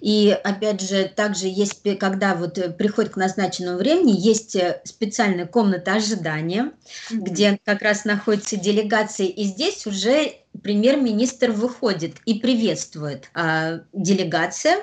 И, 0.00 0.36
опять 0.44 0.80
же, 0.80 1.10
также 1.14 1.46
есть, 1.46 1.82
когда 1.98 2.34
вот 2.34 2.58
приходит 2.76 3.12
к 3.12 3.16
назначенному 3.16 3.78
времени, 3.78 4.12
есть 4.12 4.56
специальная 4.84 5.46
комната 5.46 5.94
ожидания, 5.94 6.72
mm-hmm. 7.10 7.16
где 7.18 7.58
как 7.64 7.82
раз 7.82 8.04
находится 8.04 8.56
делегация, 8.56 9.26
и 9.26 9.44
здесь 9.44 9.86
уже 9.86 10.43
премьер-министр 10.62 11.50
выходит 11.50 12.16
и 12.24 12.34
приветствует 12.34 13.30
а, 13.34 13.80
делегация, 13.92 14.76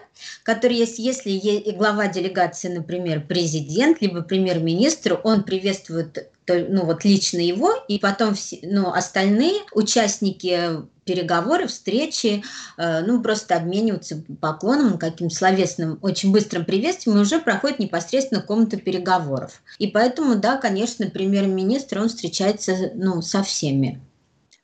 которая 0.43 0.79
есть, 0.79 0.99
если 0.99 1.31
есть 1.31 1.75
глава 1.75 2.07
делегации, 2.07 2.67
например, 2.67 3.25
президент, 3.27 4.01
либо 4.01 4.21
премьер-министр, 4.21 5.19
он 5.23 5.43
приветствует 5.43 6.31
ну 6.47 6.85
вот 6.85 7.05
лично 7.05 7.39
его, 7.39 7.73
и 7.87 7.97
потом 7.99 8.35
все, 8.35 8.59
ну, 8.63 8.91
остальные 8.91 9.61
участники 9.73 10.83
переговоров, 11.05 11.71
встречи, 11.71 12.43
э, 12.77 13.01
ну, 13.01 13.21
просто 13.21 13.55
обмениваются 13.55 14.23
поклоном, 14.39 14.97
каким 14.97 15.29
словесным, 15.29 15.97
очень 16.01 16.31
быстрым 16.31 16.65
приветствием, 16.65 17.17
и 17.17 17.21
уже 17.21 17.39
проходит 17.39 17.79
непосредственно 17.79 18.41
комната 18.41 18.77
переговоров. 18.77 19.61
И 19.79 19.87
поэтому, 19.87 20.35
да, 20.35 20.57
конечно, 20.57 21.09
премьер-министр, 21.09 22.01
он 22.01 22.09
встречается, 22.09 22.91
ну, 22.95 23.21
со 23.21 23.43
всеми. 23.43 24.01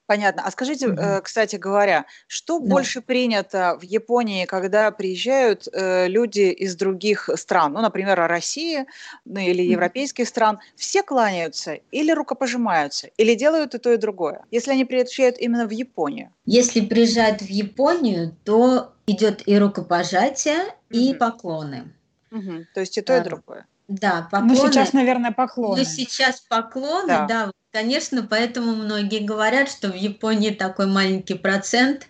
Понятно. 0.08 0.44
А 0.46 0.52
скажите, 0.52 0.88
mm-hmm. 0.88 1.22
кстати 1.22 1.58
говоря, 1.58 2.06
что 2.28 2.60
да. 2.60 2.66
больше 2.66 3.02
принято 3.02 3.78
в 3.80 3.84
Японии, 3.84 4.46
когда 4.46 4.90
приезжают 4.92 5.68
э, 5.72 6.08
люди 6.08 6.50
из 6.50 6.78
других 6.78 7.30
стран, 7.36 7.74
ну, 7.74 7.82
например, 7.82 8.18
России 8.18 8.86
ну, 9.26 9.42
или 9.42 9.62
европейских 9.62 10.24
mm-hmm. 10.24 10.30
стран, 10.30 10.60
все 10.78 11.04
кланяются 11.04 11.74
или 11.92 12.12
рукопожимаются, 12.12 13.08
или 13.18 13.36
делают 13.36 13.76
и 13.76 13.80
то, 13.80 13.92
и 13.92 13.98
другое, 13.98 14.46
если 14.50 14.72
они 14.72 14.86
приезжают 14.86 15.38
именно 15.40 15.68
в 15.68 15.72
Японию? 15.72 16.32
Если 16.46 16.80
приезжают 16.80 17.42
в 17.42 17.50
Японию, 17.50 18.34
то 18.46 18.94
идет 19.08 19.44
и 19.46 19.58
рукопожатие, 19.58 20.56
mm-hmm. 20.56 20.98
и 20.98 21.14
поклоны. 21.14 21.94
Угу. 22.32 22.66
То 22.74 22.80
есть 22.80 22.98
и 22.98 23.02
то, 23.02 23.18
и 23.18 23.24
другое. 23.24 23.66
Да, 23.88 24.28
поклоны. 24.32 24.54
Ну, 24.54 24.68
сейчас, 24.68 24.94
наверное, 24.94 25.32
поклоны. 25.32 25.80
Ну, 25.80 25.86
сейчас 25.86 26.42
поклоны, 26.42 27.08
да. 27.08 27.26
да, 27.26 27.52
конечно, 27.78 28.26
поэтому 28.28 28.74
многие 28.74 29.20
говорят, 29.20 29.70
что 29.70 29.90
в 29.90 29.96
Японии 29.96 30.50
такой 30.50 30.88
маленький 30.88 31.36
процент 31.36 32.08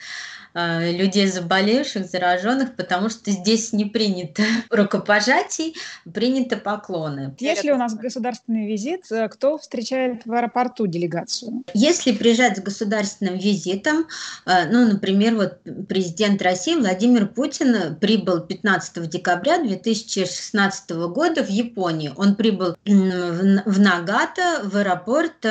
людей 0.58 1.28
заболевших, 1.28 2.06
зараженных, 2.08 2.76
потому 2.76 3.10
что 3.10 3.32
здесь 3.32 3.74
не 3.74 3.86
принято 3.86 4.44
рукопожатий, 4.70 5.76
принято 6.12 6.58
поклоны. 6.58 7.36
Если 7.40 7.72
у 7.72 7.78
нас 7.78 7.94
государственный 7.96 8.68
визит, 8.68 9.12
э, 9.12 9.28
кто 9.30 9.58
встречает 9.58 10.26
в 10.26 10.34
аэропорту 10.34 10.88
делегацию? 10.88 11.64
Если 11.74 12.12
приезжать 12.12 12.58
с 12.58 12.62
государственным 12.62 13.38
визитом, 13.38 14.08
э, 14.46 14.70
ну, 14.72 14.88
например, 14.88 15.36
вот 15.36 15.60
президент 15.88 16.42
России 16.42 16.76
Владимир 16.76 17.28
Путин 17.28 17.96
прибыл 17.98 18.42
15 18.42 19.08
декабря 19.08 19.60
2016 19.60 21.08
года 21.08 21.44
в 21.44 21.50
Японию. 21.50 22.14
Он 22.18 22.36
прибыл 22.36 22.76
в 22.86 23.80
Нагата, 23.80 24.62
в 24.64 24.76
аэропорт 24.76 25.46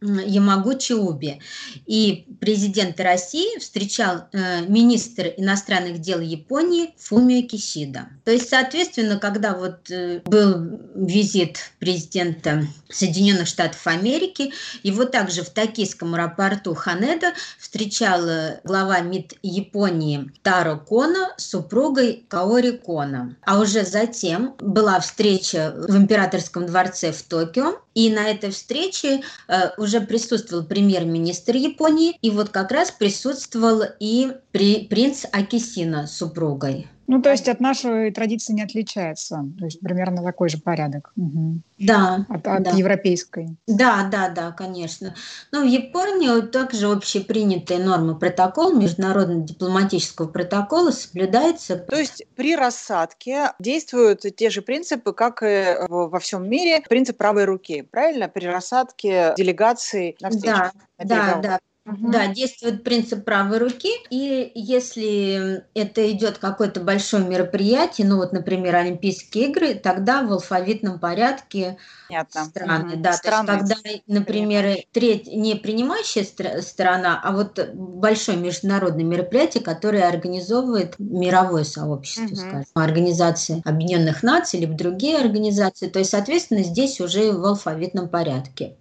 Ямагучи-Уби. 0.00 1.40
И 1.86 2.26
президент 2.40 3.00
России 3.00 3.58
встречал 3.58 4.28
министр 4.60 5.32
иностранных 5.36 6.00
дел 6.00 6.20
Японии 6.20 6.94
Фумио 6.98 7.46
Кисида. 7.46 8.08
То 8.24 8.30
есть, 8.30 8.48
соответственно, 8.48 9.18
когда 9.18 9.54
вот 9.54 9.90
э, 9.90 10.20
был 10.24 10.80
визит 10.94 11.72
президента 11.78 12.66
Соединенных 12.88 13.48
Штатов 13.48 13.86
Америки, 13.86 14.52
его 14.82 15.04
также 15.04 15.42
в 15.42 15.50
токийском 15.50 16.14
аэропорту 16.14 16.74
Ханеда 16.74 17.32
встречала 17.58 18.60
глава 18.64 19.00
МИД 19.00 19.34
Японии 19.42 20.30
Таро 20.42 20.76
Кона 20.76 21.32
с 21.36 21.50
супругой 21.50 22.24
Каори 22.28 22.72
Кона. 22.72 23.36
А 23.44 23.60
уже 23.60 23.84
затем 23.84 24.54
была 24.58 25.00
встреча 25.00 25.74
в 25.76 25.96
императорском 25.96 26.66
дворце 26.66 27.12
в 27.12 27.22
Токио, 27.22 27.80
и 27.94 28.10
на 28.10 28.28
этой 28.28 28.50
встрече 28.50 29.22
э, 29.48 29.70
уже 29.76 30.00
присутствовал 30.00 30.64
премьер-министр 30.64 31.56
Японии, 31.56 32.16
и 32.22 32.30
вот 32.30 32.50
как 32.50 32.72
раз 32.72 32.90
присутствовал 32.90 33.82
и 34.00 34.32
при, 34.52 34.86
принц 34.86 35.24
Акисина 35.30 36.06
с 36.06 36.16
супругой. 36.16 36.88
Ну, 37.06 37.20
то 37.20 37.30
есть 37.30 37.48
от 37.48 37.60
нашей 37.60 38.10
традиции 38.10 38.52
не 38.52 38.62
отличается. 38.62 39.44
То 39.58 39.64
есть 39.64 39.80
примерно 39.80 40.22
такой 40.22 40.48
же 40.48 40.58
порядок. 40.58 41.12
Угу. 41.16 41.60
Да. 41.78 42.26
От, 42.28 42.46
от 42.46 42.62
да. 42.62 42.70
европейской. 42.70 43.56
Да, 43.66 44.08
да, 44.10 44.28
да, 44.28 44.52
конечно. 44.52 45.14
Но 45.50 45.62
в 45.62 45.66
Японии 45.66 46.46
также 46.46 46.90
общепринятые 46.90 47.80
нормы 47.80 48.18
протокола, 48.18 48.74
международного 48.74 49.42
дипломатического 49.42 50.28
протокола 50.28 50.90
соблюдается. 50.90 51.76
То 51.76 51.96
есть 51.96 52.24
при 52.36 52.56
рассадке 52.56 53.52
действуют 53.58 54.24
те 54.36 54.50
же 54.50 54.62
принципы, 54.62 55.12
как 55.12 55.42
и 55.42 55.76
во 55.88 56.18
всем 56.18 56.48
мире, 56.48 56.82
принцип 56.88 57.16
правой 57.16 57.44
руки, 57.44 57.82
правильно? 57.82 58.28
При 58.28 58.46
рассадке 58.46 59.34
делегаций 59.36 60.16
на 60.20 60.30
встречу. 60.30 60.56
Да, 60.56 60.72
да, 60.98 61.40
да. 61.42 61.58
Угу. 61.84 62.12
Да, 62.12 62.28
действует 62.28 62.84
принцип 62.84 63.24
правой 63.24 63.58
руки, 63.58 63.90
и 64.08 64.52
если 64.54 65.64
это 65.74 66.12
идет 66.12 66.38
какое-то 66.38 66.80
большое 66.80 67.24
мероприятие, 67.24 68.06
ну 68.06 68.18
вот, 68.18 68.32
например, 68.32 68.76
Олимпийские 68.76 69.48
игры, 69.48 69.74
тогда 69.74 70.22
в 70.22 70.32
алфавитном 70.32 71.00
порядке 71.00 71.78
Понятно. 72.08 72.44
страны. 72.44 72.94
Угу. 72.94 73.02
Да, 73.02 73.12
страны. 73.14 73.46
То 73.46 73.52
есть, 73.54 73.74
когда, 73.74 73.90
например, 74.06 74.76
треть, 74.92 75.26
не 75.26 75.56
принимающая 75.56 76.24
страна, 76.62 77.20
а 77.20 77.32
вот 77.32 77.58
большое 77.74 78.38
международное 78.38 79.04
мероприятие, 79.04 79.64
которое 79.64 80.08
организовывает 80.08 80.94
мировое 81.00 81.64
сообщество, 81.64 82.26
угу. 82.26 82.36
скажем, 82.36 82.64
Организация 82.74 83.60
Объединенных 83.64 84.22
Наций, 84.22 84.60
либо 84.60 84.74
другие 84.74 85.18
организации, 85.18 85.88
то 85.88 85.98
есть, 85.98 86.12
соответственно, 86.12 86.62
здесь 86.62 87.00
уже 87.00 87.32
в 87.32 87.44
алфавитном 87.44 88.08
порядке. 88.08 88.76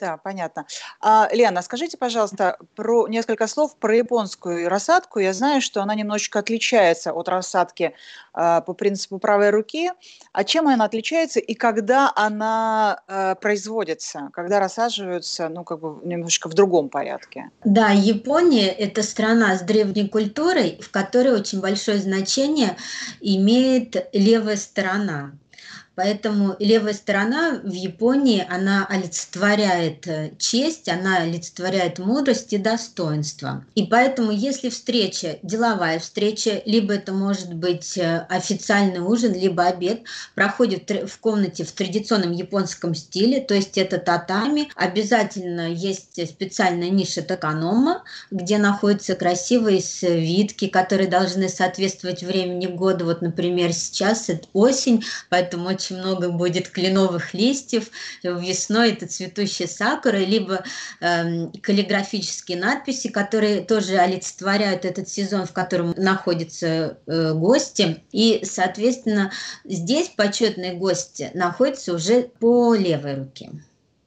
Да, 0.00 0.16
понятно. 0.16 0.64
А, 1.00 1.28
Лена, 1.32 1.60
скажите, 1.60 1.96
пожалуйста, 1.96 2.56
про 2.76 3.08
несколько 3.08 3.48
слов 3.48 3.76
про 3.76 3.96
японскую 3.96 4.68
рассадку. 4.68 5.18
Я 5.18 5.32
знаю, 5.32 5.60
что 5.60 5.82
она 5.82 5.96
немножечко 5.96 6.38
отличается 6.38 7.12
от 7.12 7.28
рассадки 7.28 7.94
а, 8.32 8.60
по 8.60 8.74
принципу 8.74 9.18
правой 9.18 9.50
руки. 9.50 9.90
А 10.32 10.44
чем 10.44 10.68
она 10.68 10.84
отличается 10.84 11.40
и 11.40 11.54
когда 11.54 12.12
она 12.14 13.02
а, 13.08 13.34
производится, 13.34 14.30
когда 14.32 14.60
рассаживаются, 14.60 15.48
ну, 15.48 15.64
как 15.64 15.80
бы 15.80 16.00
немножечко 16.06 16.48
в 16.48 16.54
другом 16.54 16.90
порядке? 16.90 17.50
Да, 17.64 17.88
Япония– 17.90 18.68
это 18.68 19.02
страна 19.02 19.56
с 19.56 19.62
древней 19.62 20.08
культурой, 20.08 20.78
в 20.80 20.92
которой 20.92 21.32
очень 21.32 21.60
большое 21.60 21.98
значение 21.98 22.76
имеет 23.20 24.08
левая 24.12 24.56
сторона. 24.56 25.32
Поэтому 25.98 26.54
левая 26.60 26.94
сторона 26.94 27.58
в 27.60 27.72
Японии, 27.72 28.46
она 28.48 28.86
олицетворяет 28.88 30.06
э, 30.06 30.30
честь, 30.38 30.88
она 30.88 31.22
олицетворяет 31.22 31.98
мудрость 31.98 32.52
и 32.52 32.58
достоинство. 32.58 33.64
И 33.74 33.84
поэтому, 33.84 34.30
если 34.30 34.68
встреча, 34.68 35.40
деловая 35.42 35.98
встреча, 35.98 36.62
либо 36.66 36.94
это 36.94 37.12
может 37.12 37.52
быть 37.52 37.98
э, 37.98 38.24
официальный 38.28 39.00
ужин, 39.00 39.34
либо 39.34 39.64
обед, 39.64 40.02
проходит 40.36 40.88
в 40.88 41.18
комнате 41.18 41.64
в 41.64 41.72
традиционном 41.72 42.30
японском 42.30 42.94
стиле, 42.94 43.40
то 43.40 43.54
есть 43.54 43.76
это 43.76 43.98
татами, 43.98 44.68
обязательно 44.76 45.68
есть 45.68 46.24
специальная 46.28 46.90
ниша 46.90 47.22
токанома, 47.22 48.04
где 48.30 48.58
находятся 48.58 49.16
красивые 49.16 49.80
свитки, 49.80 50.68
которые 50.68 51.08
должны 51.08 51.48
соответствовать 51.48 52.22
времени 52.22 52.66
года. 52.66 53.04
Вот, 53.04 53.20
например, 53.20 53.72
сейчас 53.72 54.28
это 54.28 54.46
осень, 54.52 55.02
поэтому 55.28 55.70
очень 55.70 55.87
очень 55.88 56.00
много 56.00 56.30
будет 56.30 56.68
кленовых 56.68 57.34
листьев, 57.34 57.90
весной 58.22 58.92
это 58.92 59.06
цветущая 59.06 59.66
сакура, 59.66 60.16
либо 60.16 60.64
э, 61.00 61.48
каллиграфические 61.62 62.58
надписи, 62.58 63.08
которые 63.08 63.62
тоже 63.62 63.96
олицетворяют 63.96 64.84
этот 64.84 65.08
сезон, 65.08 65.46
в 65.46 65.52
котором 65.52 65.94
находятся 65.96 66.98
э, 67.06 67.32
гости. 67.34 68.02
И, 68.12 68.40
соответственно, 68.44 69.32
здесь 69.64 70.08
почетные 70.08 70.74
гости 70.74 71.30
находятся 71.34 71.94
уже 71.94 72.22
по 72.22 72.74
левой 72.74 73.14
руке 73.16 73.50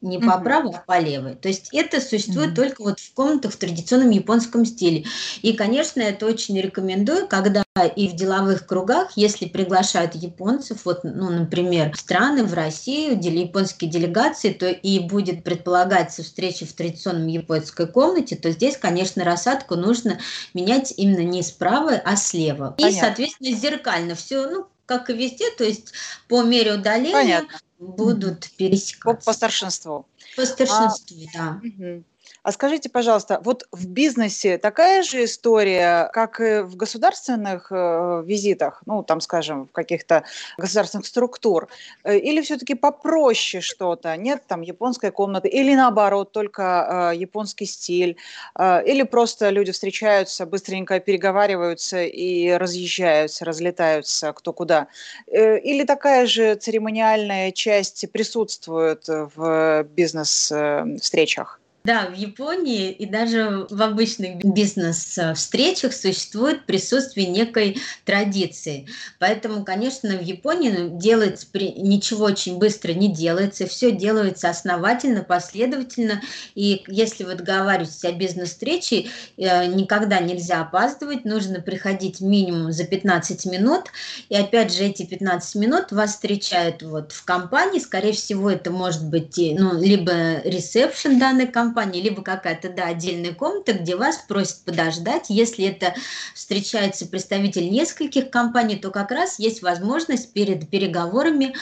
не 0.01 0.19
по 0.19 0.23
mm-hmm. 0.23 0.43
правой, 0.43 0.71
а 0.75 0.83
по 0.85 0.99
левой. 0.99 1.35
То 1.35 1.47
есть 1.47 1.69
это 1.71 2.01
существует 2.01 2.51
mm-hmm. 2.51 2.55
только 2.55 2.81
вот 2.81 2.99
в 2.99 3.13
комнатах 3.13 3.53
в 3.53 3.57
традиционном 3.57 4.09
японском 4.09 4.65
стиле. 4.65 5.05
И, 5.41 5.53
конечно, 5.53 6.01
это 6.01 6.25
очень 6.25 6.59
рекомендую, 6.59 7.27
когда 7.27 7.63
и 7.95 8.07
в 8.09 8.15
деловых 8.15 8.65
кругах, 8.65 9.11
если 9.15 9.45
приглашают 9.45 10.15
японцев, 10.15 10.79
вот, 10.83 11.03
ну, 11.03 11.29
например, 11.29 11.95
страны 11.95 12.43
в 12.43 12.53
Россию, 12.53 13.19
японские 13.21 13.89
делегации, 13.89 14.51
то 14.51 14.69
и 14.69 14.99
будет 14.99 15.43
предполагаться 15.43 16.23
встреча 16.23 16.65
в 16.65 16.73
традиционном 16.73 17.27
японской 17.27 17.87
комнате, 17.87 18.35
то 18.35 18.51
здесь, 18.51 18.77
конечно, 18.77 19.23
рассадку 19.23 19.75
нужно 19.75 20.19
менять 20.53 20.93
именно 20.97 21.23
не 21.23 21.43
справа, 21.43 21.93
а 22.03 22.15
слева. 22.15 22.75
Понятно. 22.77 22.97
И, 22.97 22.99
соответственно, 22.99 23.57
зеркально 23.57 24.15
все, 24.15 24.49
ну, 24.49 24.67
как 24.85 25.09
и 25.09 25.13
везде, 25.13 25.49
то 25.57 25.63
есть 25.63 25.93
по 26.27 26.43
мере 26.43 26.73
удаления 26.73 27.13
Понятно. 27.13 27.59
Будут 27.81 28.49
пересекаться. 28.57 29.25
По, 29.25 29.25
по 29.25 29.33
старшинству. 29.33 30.05
По 30.35 30.45
старшинству, 30.45 31.17
а, 31.33 31.37
да. 31.37 31.61
Угу. 31.67 32.03
А 32.43 32.51
скажите, 32.51 32.89
пожалуйста, 32.89 33.39
вот 33.43 33.67
в 33.71 33.87
бизнесе 33.87 34.57
такая 34.57 35.03
же 35.03 35.25
история, 35.25 36.09
как 36.11 36.39
и 36.41 36.61
в 36.61 36.75
государственных 36.75 37.67
э, 37.71 38.23
визитах, 38.25 38.81
ну, 38.87 39.03
там, 39.03 39.21
скажем, 39.21 39.67
в 39.67 39.71
каких-то 39.71 40.23
государственных 40.57 41.05
структур, 41.05 41.67
э, 42.03 42.17
или 42.17 42.41
все-таки 42.41 42.73
попроще 42.73 43.61
что-то? 43.61 44.17
Нет 44.17 44.41
там 44.47 44.61
японской 44.61 45.11
комнаты, 45.11 45.49
или 45.49 45.75
наоборот, 45.75 46.31
только 46.31 47.11
э, 47.13 47.17
японский 47.17 47.65
стиль, 47.65 48.17
или 48.59 49.03
просто 49.03 49.49
люди 49.51 49.71
встречаются, 49.71 50.47
быстренько 50.47 50.99
переговариваются 50.99 52.03
и 52.03 52.49
разъезжаются, 52.51 53.45
разлетаются 53.45 54.33
кто 54.33 54.51
куда? 54.51 54.87
Или 55.27 55.83
такая 55.85 56.25
же 56.25 56.55
церемониальная 56.55 57.51
часть 57.51 58.11
присутствует 58.11 59.05
в 59.07 59.83
бизнес-встречах? 59.83 61.60
Да, 61.83 62.05
в 62.05 62.13
Японии 62.13 62.91
и 62.91 63.07
даже 63.07 63.65
в 63.71 63.81
обычных 63.81 64.37
бизнес-встречах 64.43 65.93
существует 65.93 66.67
присутствие 66.67 67.25
некой 67.25 67.77
традиции. 68.05 68.87
Поэтому, 69.17 69.65
конечно, 69.65 70.15
в 70.15 70.21
Японии 70.21 70.69
ну, 70.69 70.99
делается 70.99 71.47
ничего 71.53 72.25
очень 72.25 72.59
быстро 72.59 72.93
не 72.93 73.11
делается, 73.11 73.65
все 73.65 73.91
делается 73.91 74.49
основательно, 74.49 75.23
последовательно. 75.23 76.21
И 76.53 76.83
если 76.87 77.23
вот 77.23 77.41
говорить 77.41 78.05
о 78.05 78.11
бизнес-встрече, 78.11 79.07
э, 79.37 79.65
никогда 79.65 80.19
нельзя 80.19 80.61
опаздывать, 80.61 81.25
нужно 81.25 81.61
приходить 81.61 82.21
минимум 82.21 82.71
за 82.71 82.83
15 82.83 83.47
минут. 83.47 83.85
И 84.29 84.35
опять 84.35 84.71
же, 84.71 84.83
эти 84.83 85.03
15 85.03 85.55
минут 85.55 85.91
вас 85.91 86.11
встречают 86.11 86.83
вот 86.83 87.11
в 87.11 87.25
компании, 87.25 87.79
скорее 87.79 88.13
всего, 88.13 88.51
это 88.51 88.69
может 88.69 89.03
быть 89.03 89.37
ну, 89.37 89.79
либо 89.79 90.41
ресепшн 90.43 91.17
данной 91.17 91.47
компании, 91.47 91.70
компании, 91.71 92.01
либо 92.01 92.21
какая-то, 92.21 92.69
да, 92.69 92.87
отдельная 92.87 93.33
комната, 93.33 93.71
где 93.71 93.95
вас 93.95 94.17
просят 94.27 94.65
подождать. 94.65 95.27
Если 95.29 95.65
это 95.65 95.93
встречается 96.35 97.05
представитель 97.05 97.69
нескольких 97.69 98.29
компаний, 98.29 98.75
то 98.75 98.91
как 98.91 99.11
раз 99.11 99.39
есть 99.39 99.61
возможность 99.61 100.33
перед 100.33 100.69
переговорами 100.69 101.55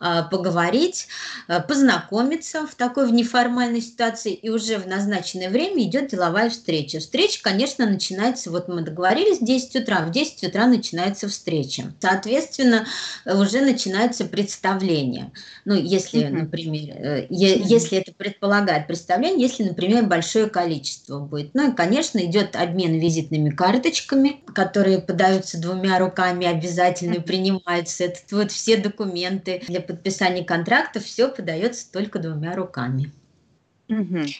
э, 0.00 0.22
поговорить, 0.30 1.08
э, 1.48 1.62
познакомиться 1.62 2.66
в 2.66 2.74
такой 2.74 3.06
в 3.06 3.12
неформальной 3.12 3.80
ситуации, 3.80 4.34
и 4.34 4.50
уже 4.50 4.76
в 4.76 4.86
назначенное 4.86 5.48
время 5.48 5.82
идет 5.84 6.10
деловая 6.10 6.50
встреча. 6.50 6.98
Встреча, 6.98 7.40
конечно, 7.42 7.86
начинается, 7.86 8.50
вот 8.50 8.68
мы 8.68 8.82
договорились 8.82 9.38
в 9.38 9.44
10 9.44 9.76
утра, 9.76 10.00
в 10.02 10.10
10 10.10 10.44
утра 10.44 10.66
начинается 10.66 11.26
встреча. 11.28 11.94
Соответственно, 12.00 12.86
уже 13.24 13.62
начинается 13.62 14.26
представление. 14.26 15.32
Ну, 15.64 15.74
если, 15.74 16.24
например, 16.24 16.96
э, 16.96 17.26
если 17.30 17.96
это 17.96 18.12
предполагает 18.12 18.86
представление, 18.86 19.40
если, 19.40 19.53
например, 19.62 20.06
большое 20.06 20.48
количество 20.48 21.20
будет. 21.20 21.54
Ну 21.54 21.70
и, 21.70 21.74
конечно, 21.74 22.18
идет 22.18 22.56
обмен 22.56 22.98
визитными 22.98 23.50
карточками, 23.50 24.40
которые 24.52 25.00
подаются 25.00 25.60
двумя 25.60 25.98
руками, 25.98 26.46
обязательно 26.46 27.20
принимаются. 27.20 28.04
Это 28.04 28.18
вот 28.32 28.50
все 28.50 28.76
документы 28.76 29.62
для 29.68 29.80
подписания 29.80 30.44
контрактов, 30.44 31.04
все 31.04 31.28
подается 31.28 31.90
только 31.92 32.18
двумя 32.18 32.56
руками. 32.56 33.12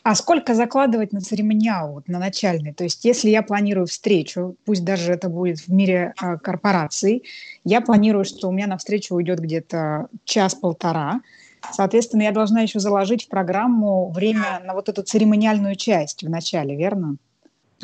А 0.02 0.14
сколько 0.14 0.54
закладывать 0.54 1.12
на 1.12 1.20
церемониал, 1.20 1.92
вот, 1.92 2.08
на 2.08 2.18
начальный? 2.18 2.72
То 2.72 2.84
есть, 2.84 3.04
если 3.04 3.28
я 3.28 3.42
планирую 3.42 3.86
встречу, 3.86 4.56
пусть 4.64 4.84
даже 4.84 5.12
это 5.12 5.28
будет 5.28 5.60
в 5.60 5.68
мире 5.68 6.14
э, 6.20 6.38
корпораций, 6.38 7.24
я 7.62 7.82
планирую, 7.82 8.24
что 8.24 8.48
у 8.48 8.52
меня 8.52 8.66
на 8.66 8.78
встречу 8.78 9.14
уйдет 9.14 9.40
где-то 9.40 10.08
час-полтора, 10.24 11.20
Соответственно, 11.70 12.22
я 12.22 12.32
должна 12.32 12.60
еще 12.62 12.78
заложить 12.78 13.24
в 13.26 13.28
программу 13.28 14.10
время 14.10 14.60
на 14.64 14.74
вот 14.74 14.88
эту 14.88 15.02
церемониальную 15.02 15.76
часть 15.76 16.22
в 16.22 16.30
начале, 16.30 16.76
верно? 16.76 17.16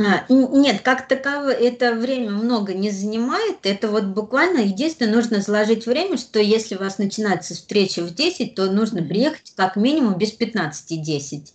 А, 0.01 0.25
нет, 0.29 0.81
как 0.83 1.09
таково 1.09 1.51
это 1.51 1.95
время 1.95 2.31
много 2.31 2.75
не 2.75 2.91
занимает. 2.91 3.59
Это 3.65 3.89
вот 3.89 4.05
буквально 4.05 4.61
единственное, 4.61 5.15
нужно 5.15 5.41
заложить 5.41 5.87
время, 5.87 6.17
что 6.17 6.39
если 6.39 6.77
у 6.77 6.79
вас 6.79 6.99
начинается 6.99 7.55
встреча 7.55 8.03
в 8.03 8.15
10, 8.15 8.55
то 8.55 8.71
нужно 8.71 9.03
приехать 9.03 9.53
как 9.57 9.77
минимум 9.77 10.17
без 10.17 10.37
15-10. 10.39 11.53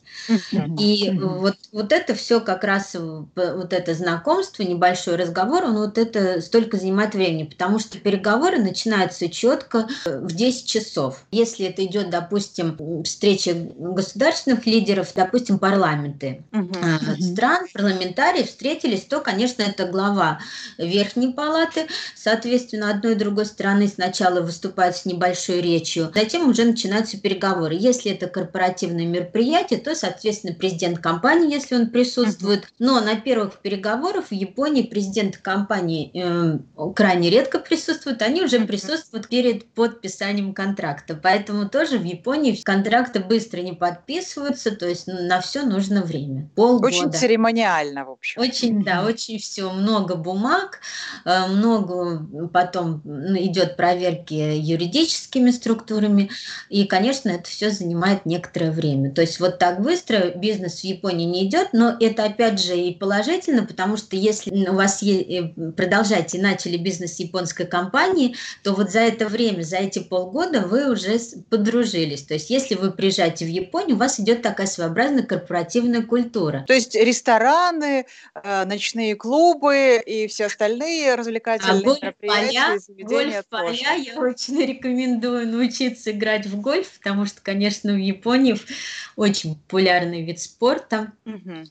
И 0.79 1.11
вот, 1.11 1.55
вот 1.71 1.91
это 1.91 2.15
все 2.15 2.39
как 2.39 2.63
раз, 2.63 2.95
вот 2.95 3.73
это 3.73 3.93
знакомство, 3.93 4.63
небольшой 4.63 5.15
разговор, 5.15 5.65
он 5.65 5.77
вот 5.77 5.97
это 5.97 6.41
столько 6.41 6.77
занимает 6.77 7.13
времени, 7.13 7.43
потому 7.43 7.79
что 7.79 7.97
переговоры 7.99 8.57
начинаются 8.59 9.29
четко 9.29 9.87
э, 10.05 10.19
в 10.19 10.33
10 10.33 10.67
часов. 10.67 11.23
Если 11.31 11.65
это 11.65 11.83
идет, 11.85 12.09
допустим, 12.09 13.03
встреча 13.03 13.53
государственных 13.53 14.65
лидеров, 14.65 15.11
допустим, 15.15 15.59
парламенты 15.59 16.43
uh 16.51 17.21
стран, 17.21 17.67
парламентарии 17.73 18.34
встретились, 18.43 19.03
то, 19.03 19.19
конечно, 19.19 19.63
это 19.63 19.85
глава 19.85 20.39
Верхней 20.77 21.33
палаты, 21.33 21.87
соответственно, 22.15 22.91
одной 22.91 23.13
и 23.13 23.15
другой 23.15 23.45
стороны 23.45 23.87
сначала 23.87 24.41
выступает 24.41 24.95
с 24.95 25.05
небольшой 25.05 25.61
речью, 25.61 26.11
затем 26.13 26.49
уже 26.49 26.65
начинаются 26.65 27.19
переговоры. 27.19 27.75
Если 27.75 28.11
это 28.11 28.27
корпоративное 28.27 29.05
мероприятие, 29.05 29.79
то, 29.79 29.95
соответственно, 29.95 30.53
президент 30.53 30.99
компании, 30.99 31.53
если 31.53 31.75
он 31.75 31.87
присутствует. 31.87 32.67
Но 32.79 32.99
на 32.99 33.15
первых 33.15 33.59
переговорах 33.59 34.27
в 34.27 34.33
Японии 34.33 34.83
президент 34.83 35.37
компании 35.37 36.11
э, 36.13 36.59
крайне 36.95 37.29
редко 37.29 37.59
присутствует, 37.59 38.21
они 38.21 38.43
уже 38.43 38.59
присутствуют 38.65 39.27
перед 39.29 39.65
подписанием 39.73 40.53
контракта. 40.53 41.19
Поэтому 41.21 41.69
тоже 41.69 41.97
в 41.97 42.03
Японии 42.03 42.59
контракты 42.63 43.19
быстро 43.19 43.61
не 43.61 43.73
подписываются, 43.73 44.75
то 44.75 44.87
есть 44.87 45.07
на 45.07 45.41
все 45.41 45.63
нужно 45.63 46.01
время. 46.01 46.49
Полгода. 46.55 46.87
Очень 46.87 47.11
церемониально, 47.13 48.05
в 48.05 48.11
общем. 48.15 48.41
Очень, 48.41 48.83
да, 48.83 49.05
очень 49.05 49.39
все. 49.39 49.71
Много 49.71 50.15
бумаг, 50.15 50.79
э, 51.25 51.47
много 51.47 52.25
потом 52.51 53.01
идет 53.37 53.77
проверки 53.77 54.33
юридическими 54.33 55.51
структурами. 55.51 56.29
И, 56.69 56.85
конечно, 56.85 57.29
это 57.29 57.49
все 57.49 57.69
занимает 57.69 58.25
некоторое 58.25 58.71
время. 58.71 59.11
То 59.11 59.21
есть 59.21 59.39
вот 59.39 59.59
так 59.59 59.81
быстро 59.81 60.31
бизнес 60.35 60.81
в 60.81 60.83
Японии 60.83 61.25
не 61.25 61.47
идет, 61.47 61.69
но 61.73 61.95
это 61.99 62.25
опять 62.25 62.61
же 62.61 62.77
и 62.77 62.93
положительно, 62.93 63.65
потому 63.65 63.97
что 63.97 64.15
если 64.15 64.67
у 64.67 64.73
вас 64.73 65.03
э, 65.03 65.53
продолжаете 65.75 66.41
начали 66.41 66.77
бизнес 66.77 67.19
японской 67.19 67.65
компании, 67.65 68.35
то 68.63 68.73
вот 68.73 68.91
за 68.91 69.01
это 69.01 69.27
время, 69.27 69.63
за 69.63 69.77
эти 69.77 69.99
полгода 69.99 70.61
вы 70.61 70.91
уже 70.91 71.19
подружились. 71.49 72.23
То 72.23 72.33
есть 72.33 72.49
если 72.49 72.75
вы 72.75 72.91
приезжаете 72.91 73.45
в 73.45 73.49
Японию, 73.49 73.95
у 73.95 73.99
вас 73.99 74.19
идет 74.19 74.41
такая 74.41 74.67
своеобразная 74.67 75.23
корпоративная 75.23 76.01
культура. 76.01 76.63
То 76.67 76.73
есть 76.73 76.95
рестораны, 76.95 78.04
э, 78.35 78.65
ночные 78.65 79.15
клубы 79.15 80.01
и 80.05 80.27
все 80.27 80.45
остальные 80.45 81.15
развлекательные 81.15 81.81
а 81.81 82.05
мероприятия, 82.05 82.79
заведения 82.79 83.43
гольф-поля 83.49 83.93
я 83.95 84.19
очень 84.19 84.61
рекомендую 84.65 85.47
научиться 85.47 86.11
играть 86.11 86.45
в 86.45 86.59
гольф, 86.59 86.91
потому 86.97 87.25
что, 87.25 87.41
конечно, 87.41 87.93
в 87.93 87.97
Японии 87.97 88.57
очень 89.15 89.55
популярный 89.55 90.23
вид 90.23 90.39
спорта. 90.41 91.13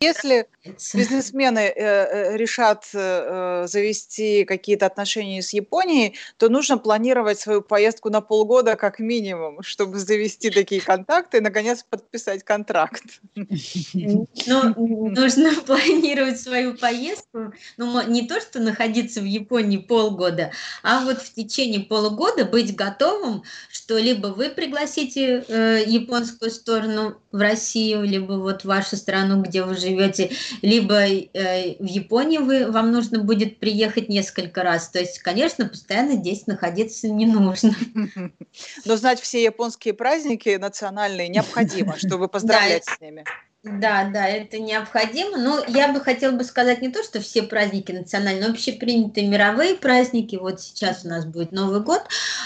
Если 0.01 0.47
бизнесмены 0.94 1.59
э, 1.59 1.73
э, 1.77 2.37
решат 2.37 2.85
э, 2.94 3.66
завести 3.68 4.44
какие-то 4.44 4.87
отношения 4.87 5.42
с 5.42 5.53
Японией, 5.53 6.14
то 6.38 6.49
нужно 6.49 6.79
планировать 6.79 7.38
свою 7.38 7.61
поездку 7.62 8.11
на 8.11 8.20
полгода 8.20 8.77
как 8.77 8.99
минимум, 8.99 9.62
чтобы 9.62 9.99
завести 9.99 10.51
такие 10.51 10.81
контакты 10.81 11.38
и, 11.38 11.40
наконец, 11.40 11.85
подписать 11.88 12.44
контракт. 12.44 13.05
Ну, 13.35 14.27
нужно 14.47 15.53
планировать 15.66 16.24
свою 16.33 16.75
поездку, 16.75 17.53
ну, 17.77 18.03
не 18.09 18.27
то, 18.27 18.41
что 18.41 18.61
находиться 18.61 19.21
в 19.21 19.25
Японии 19.25 19.79
полгода, 19.79 20.53
а 20.83 21.05
вот 21.05 21.21
в 21.21 21.35
течение 21.35 21.81
полугода 21.81 22.45
быть 22.45 22.75
готовым, 22.75 23.43
что 23.71 23.99
либо 23.99 24.29
вы 24.29 24.51
пригласите 24.51 25.45
э, 25.47 25.85
японскую 25.87 26.51
сторону 26.51 27.21
в 27.33 27.41
Россию, 27.41 28.03
либо 28.05 28.35
вот 28.35 28.65
вашу 28.65 28.97
страну, 28.97 29.43
где 29.43 29.63
вы 29.63 29.77
живете, 29.77 30.33
либо 30.63 31.05
э, 31.05 31.77
в 31.79 31.87
Японию 31.87 32.45
вы, 32.45 32.71
вам 32.71 32.93
нужно 32.93 33.19
будет 33.19 33.59
приехать 33.59 34.09
несколько 34.09 34.63
раз. 34.63 34.89
То 34.89 35.01
есть, 35.01 35.19
конечно, 35.19 35.67
постоянно 35.67 36.17
здесь 36.17 36.47
находиться 36.47 37.09
не 37.09 37.27
нужно. 37.27 37.75
Но 38.85 38.97
знать 38.97 39.21
все 39.21 39.43
японские 39.43 39.95
праздники 39.95 40.57
национальные 40.57 41.29
необходимо, 41.29 41.97
чтобы 41.99 42.29
поздравлять 42.35 42.85
с 42.85 43.01
ними. 43.01 43.25
Да, 43.64 44.11
да, 44.12 44.29
это 44.29 44.59
необходимо. 44.59 45.38
Но 45.38 45.64
я 45.66 45.90
бы 45.90 46.00
хотела 46.00 46.33
бы 46.33 46.44
сказать 46.44 46.83
не 46.83 46.90
то, 46.90 47.03
что 47.03 47.20
все 47.20 47.42
праздники 47.42 47.92
национальные, 47.92 48.48
но 48.48 48.55
принятые 48.79 49.27
мировые 49.27 49.74
праздники. 49.74 50.37
Вот 50.37 50.61
сейчас 50.61 51.05
у 51.05 51.09
нас 51.09 51.24
будет 51.24 51.50
Новый 51.50 51.81
год, 51.81 52.03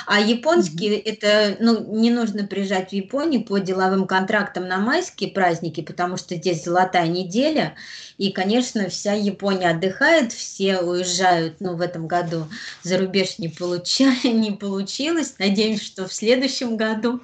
а 0.06 0.20
японские 0.20 0.96
mm-hmm. 0.96 1.02
это, 1.04 1.56
ну, 1.58 1.98
не 1.98 2.12
нужно 2.12 2.46
приезжать 2.46 2.90
в 2.90 2.92
Японию 2.92 3.42
по 3.42 3.58
деловым 3.58 4.06
контрактам 4.06 4.68
на 4.68 4.78
майские 4.78 5.30
праздники, 5.30 5.80
потому 5.80 6.18
что 6.18 6.36
здесь 6.36 6.62
золотая 6.62 7.08
неделя, 7.08 7.74
и, 8.16 8.30
конечно, 8.30 8.88
вся 8.88 9.14
Япония 9.14 9.70
отдыхает, 9.70 10.32
все 10.32 10.78
уезжают, 10.78 11.56
ну, 11.60 11.74
в 11.74 11.80
этом 11.80 12.06
году 12.06 12.46
за 12.82 12.96
рубеж 12.96 13.38
не, 13.38 13.48
получа... 13.48 14.14
не 14.22 14.52
получилось. 14.52 15.34
Надеемся, 15.40 15.84
что 15.84 16.06
в 16.06 16.14
следующем 16.14 16.76
году 16.76 17.20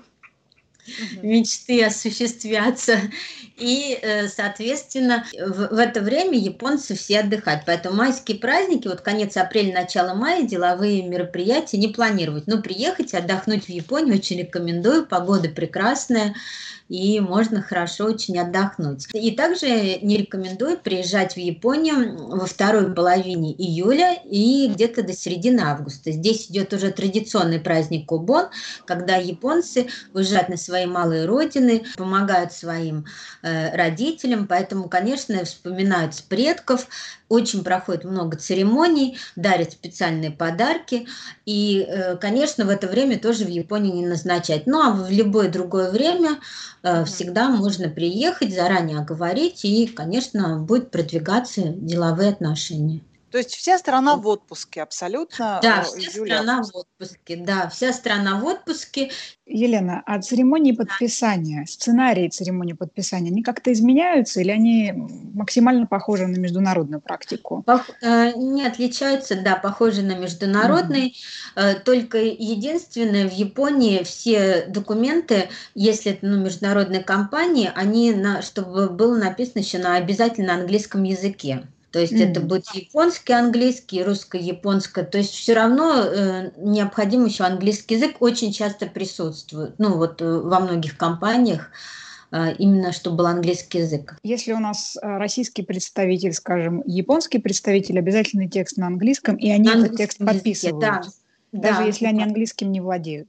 мечты 1.22 1.84
осуществятся. 1.84 2.98
И, 3.56 3.98
э, 4.00 4.28
соответственно, 4.28 5.26
в, 5.32 5.74
в 5.74 5.78
это 5.78 6.00
время 6.00 6.36
японцы 6.38 6.94
все 6.96 7.20
отдыхают. 7.20 7.62
Поэтому 7.66 7.96
майские 7.96 8.38
праздники, 8.38 8.88
вот 8.88 9.00
конец 9.00 9.36
апреля, 9.36 9.72
начало 9.72 10.14
мая, 10.14 10.42
деловые 10.42 11.02
мероприятия 11.02 11.78
не 11.78 11.88
планировать. 11.88 12.46
Но 12.46 12.60
приехать, 12.60 13.14
отдохнуть 13.14 13.66
в 13.66 13.68
Японию 13.68 14.16
очень 14.16 14.40
рекомендую. 14.40 15.06
Погода 15.06 15.48
прекрасная 15.48 16.34
и 16.88 17.20
можно 17.20 17.62
хорошо 17.62 18.06
очень 18.06 18.38
отдохнуть. 18.38 19.06
И 19.12 19.30
также 19.32 19.66
не 20.00 20.18
рекомендую 20.18 20.78
приезжать 20.78 21.34
в 21.34 21.38
Японию 21.38 22.28
во 22.28 22.46
второй 22.46 22.92
половине 22.92 23.52
июля 23.52 24.18
и 24.24 24.68
где-то 24.68 25.02
до 25.02 25.14
середины 25.14 25.60
августа. 25.60 26.12
Здесь 26.12 26.50
идет 26.50 26.72
уже 26.72 26.90
традиционный 26.90 27.60
праздник 27.60 28.06
Кубон, 28.06 28.46
когда 28.86 29.16
японцы 29.16 29.88
уезжают 30.12 30.48
на 30.48 30.56
свои 30.56 30.86
малые 30.86 31.24
родины, 31.24 31.84
помогают 31.96 32.52
своим 32.52 33.06
э, 33.42 33.74
родителям, 33.74 34.46
поэтому, 34.46 34.88
конечно, 34.88 35.44
вспоминают 35.44 36.14
предков, 36.28 36.86
очень 37.34 37.64
проходит 37.64 38.04
много 38.04 38.36
церемоний, 38.36 39.18
дарят 39.36 39.72
специальные 39.72 40.30
подарки. 40.30 41.06
И, 41.44 41.84
э, 41.86 42.16
конечно, 42.16 42.64
в 42.64 42.68
это 42.68 42.86
время 42.88 43.18
тоже 43.18 43.44
в 43.44 43.48
Японии 43.48 43.92
не 43.92 44.06
назначать. 44.06 44.66
Ну, 44.66 44.80
а 44.80 44.92
в 44.92 45.10
любое 45.10 45.48
другое 45.50 45.90
время 45.90 46.38
э, 46.82 47.04
всегда 47.04 47.48
можно 47.48 47.88
приехать, 47.88 48.54
заранее 48.54 48.98
оговорить, 48.98 49.64
и, 49.64 49.86
конечно, 49.86 50.58
будет 50.58 50.90
продвигаться 50.90 51.62
деловые 51.62 52.30
отношения. 52.30 53.00
То 53.34 53.38
есть 53.38 53.56
вся 53.56 53.78
страна 53.78 54.14
в 54.14 54.28
отпуске 54.28 54.80
абсолютно? 54.80 55.58
Да, 55.60 55.80
э, 55.80 55.98
вся 55.98 56.20
Юля. 56.20 56.36
страна 56.36 56.62
в 56.62 56.76
отпуске, 56.76 57.36
да, 57.36 57.68
вся 57.68 57.92
страна 57.92 58.38
в 58.38 58.44
отпуске. 58.44 59.10
Елена, 59.44 60.04
а 60.06 60.22
церемонии 60.22 60.70
подписания, 60.70 61.66
сценарии 61.66 62.28
церемонии 62.28 62.74
подписания, 62.74 63.30
они 63.30 63.42
как-то 63.42 63.72
изменяются 63.72 64.40
или 64.40 64.52
они 64.52 64.92
максимально 65.34 65.86
похожи 65.86 66.28
на 66.28 66.36
международную 66.38 67.00
практику? 67.00 67.64
Пох, 67.66 67.90
э, 68.02 68.34
не 68.36 68.64
отличаются, 68.64 69.34
да, 69.34 69.56
похожи 69.56 70.02
на 70.02 70.16
международный. 70.16 71.16
Mm-hmm. 71.56 71.80
только 71.82 72.18
единственное, 72.18 73.28
в 73.28 73.32
Японии 73.32 74.04
все 74.04 74.66
документы, 74.68 75.48
если 75.74 76.12
это 76.12 76.24
ну, 76.24 76.40
международные 76.40 77.02
компании, 77.02 77.72
они, 77.74 78.12
на, 78.12 78.42
чтобы 78.42 78.90
было 78.90 79.16
написано 79.16 79.62
еще 79.62 79.78
на 79.78 79.96
обязательно 79.96 80.54
английском 80.54 81.02
языке. 81.02 81.66
То 81.94 82.00
есть 82.00 82.12
mm-hmm. 82.12 82.28
это 82.28 82.40
будет 82.40 82.66
японский, 82.74 83.34
английский, 83.34 84.02
русско-японское. 84.02 85.04
То 85.04 85.18
есть 85.18 85.32
все 85.32 85.54
равно 85.54 86.02
э, 86.02 86.50
необходим 86.56 87.24
еще 87.24 87.44
английский 87.44 87.94
язык, 87.94 88.16
очень 88.18 88.52
часто 88.52 88.86
присутствует. 88.86 89.78
Ну 89.78 89.96
вот 89.96 90.20
э, 90.20 90.24
во 90.40 90.58
многих 90.58 90.96
компаниях 90.96 91.70
э, 92.32 92.54
именно 92.58 92.90
чтобы 92.90 93.18
был 93.18 93.26
английский 93.26 93.78
язык. 93.78 94.18
Если 94.24 94.52
у 94.52 94.58
нас 94.58 94.96
э, 94.96 95.06
российский 95.18 95.62
представитель, 95.62 96.32
скажем, 96.32 96.82
японский 96.84 97.38
представитель, 97.38 97.96
обязательный 97.96 98.48
текст 98.48 98.76
на 98.76 98.88
английском, 98.88 99.36
и 99.36 99.48
они 99.50 99.68
на 99.68 99.84
этот 99.84 99.96
текст 99.96 100.18
подписывают, 100.18 100.82
языке, 100.82 101.12
да. 101.52 101.60
даже 101.60 101.78
да, 101.78 101.84
если 101.84 102.06
они 102.06 102.24
английским 102.24 102.72
не 102.72 102.80
владеют. 102.80 103.28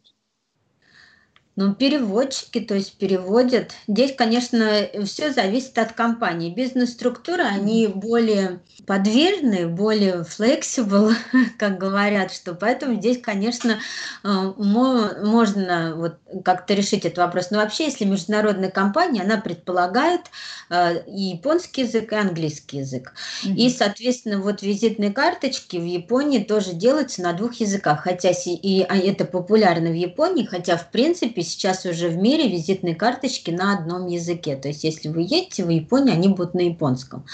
Ну, 1.56 1.74
переводчики, 1.74 2.60
то 2.60 2.76
есть 2.76 2.98
переводят. 2.98 3.72
Здесь, 3.88 4.14
конечно, 4.14 4.88
все 5.06 5.32
зависит 5.32 5.78
от 5.78 5.94
компании. 5.94 6.54
Бизнес-структуры, 6.54 7.44
они 7.44 7.88
более 7.88 8.60
подвижны, 8.86 9.68
более 9.68 10.24
flexible, 10.24 11.14
как 11.58 11.78
говорят, 11.78 12.34
что 12.34 12.56
поэтому 12.56 12.96
здесь, 12.96 13.22
конечно, 13.22 13.80
э, 14.24 14.28
можно 14.58 15.94
вот 15.96 16.18
как-то 16.44 16.74
решить 16.74 17.06
этот 17.06 17.20
вопрос. 17.20 17.52
Но 17.52 17.60
вообще, 17.60 17.86
если 17.86 18.04
международная 18.04 18.70
компания, 18.70 19.22
она 19.22 19.38
предполагает 19.38 20.22
э, 20.70 21.06
и 21.08 21.36
японский 21.36 21.84
язык, 21.84 22.12
и 22.12 22.16
английский 22.16 22.78
язык. 22.80 23.14
Mm-hmm. 23.46 23.56
И, 23.56 23.70
соответственно, 23.70 24.42
вот 24.42 24.62
визитные 24.62 25.14
карточки 25.14 25.78
в 25.78 25.86
Японии 25.86 26.44
тоже 26.44 26.74
делаются 26.74 27.22
на 27.22 27.32
двух 27.32 27.56
языках, 27.56 28.02
хотя 28.04 28.32
и 28.46 28.82
а, 28.82 28.98
это 28.98 29.24
популярно 29.24 29.90
в 29.90 29.96
Японии, 29.96 30.46
хотя, 30.46 30.76
в 30.76 30.92
принципе, 30.92 31.45
сейчас 31.46 31.86
уже 31.86 32.10
в 32.10 32.18
мире 32.18 32.50
визитные 32.50 32.96
карточки 32.96 33.52
на 33.52 33.78
одном 33.78 34.08
языке. 34.08 34.56
То 34.56 34.68
есть, 34.68 34.84
если 34.84 35.08
вы 35.08 35.22
едете 35.22 35.64
в 35.64 35.70
Японию, 35.70 36.14
они 36.14 36.28
будут 36.28 36.54
на 36.54 36.62
японском. 36.62 37.26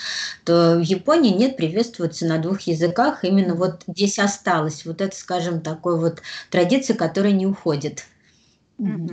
То 0.46 0.76
в 0.76 0.82
Японии 0.82 1.32
нет 1.32 1.58
приветствуются 1.58 2.26
на 2.26 2.38
двух 2.38 2.62
языках. 2.62 3.24
Именно 3.24 3.56
вот 3.56 3.84
здесь 3.88 4.20
осталось 4.20 4.86
вот 4.86 5.02
это, 5.02 5.16
скажем, 5.16 5.62
такой 5.62 6.00
вот 6.00 6.22
традиция, 6.50 6.96
которая 6.96 7.34
не 7.34 7.48
уходит. 7.48 8.06